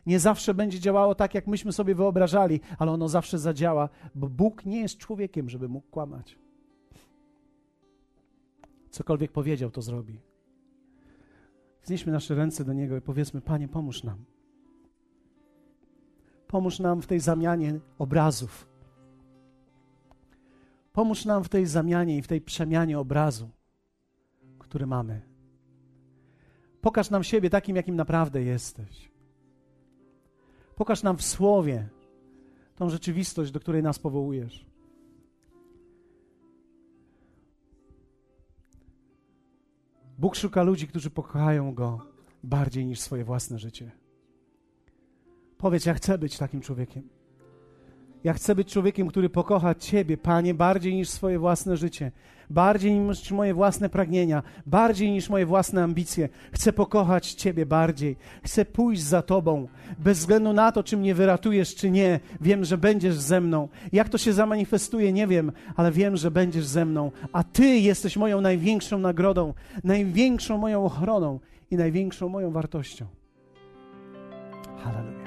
[0.05, 4.65] Nie zawsze będzie działało tak, jak myśmy sobie wyobrażali, ale ono zawsze zadziała, bo Bóg
[4.65, 6.38] nie jest człowiekiem, żeby mógł kłamać.
[8.91, 10.19] Cokolwiek powiedział, to zrobi.
[11.83, 14.25] Znieśmy nasze ręce do Niego i powiedzmy: Panie, pomóż nam.
[16.47, 18.67] Pomóż nam w tej zamianie obrazów.
[20.93, 23.49] Pomóż nam w tej zamianie i w tej przemianie obrazu,
[24.59, 25.21] który mamy.
[26.81, 29.11] Pokaż nam siebie takim, jakim naprawdę jesteś.
[30.75, 31.89] Pokaż nam w słowie
[32.75, 34.70] tą rzeczywistość, do której nas powołujesz.
[40.22, 41.99] Bóg szuka ludzi, którzy pokochają Go
[42.43, 43.91] bardziej niż swoje własne życie.
[45.57, 47.09] Powiedz, ja chcę być takim człowiekiem.
[48.24, 52.11] Ja chcę być człowiekiem, który pokocha Ciebie, Panie, bardziej niż swoje własne życie,
[52.49, 56.30] bardziej niż moje własne pragnienia, bardziej niż moje własne ambicje.
[56.51, 58.15] Chcę pokochać Ciebie bardziej.
[58.43, 59.67] Chcę pójść za Tobą.
[59.99, 63.67] Bez względu na to, czy mnie wyratujesz, czy nie, wiem, że będziesz ze mną.
[63.91, 67.11] Jak to się zamanifestuje, nie wiem, ale wiem, że będziesz ze mną.
[67.34, 69.53] A Ty jesteś moją największą nagrodą,
[69.84, 71.39] największą moją ochroną
[71.72, 73.05] i największą moją wartością.
[74.84, 75.20] Hallelujah.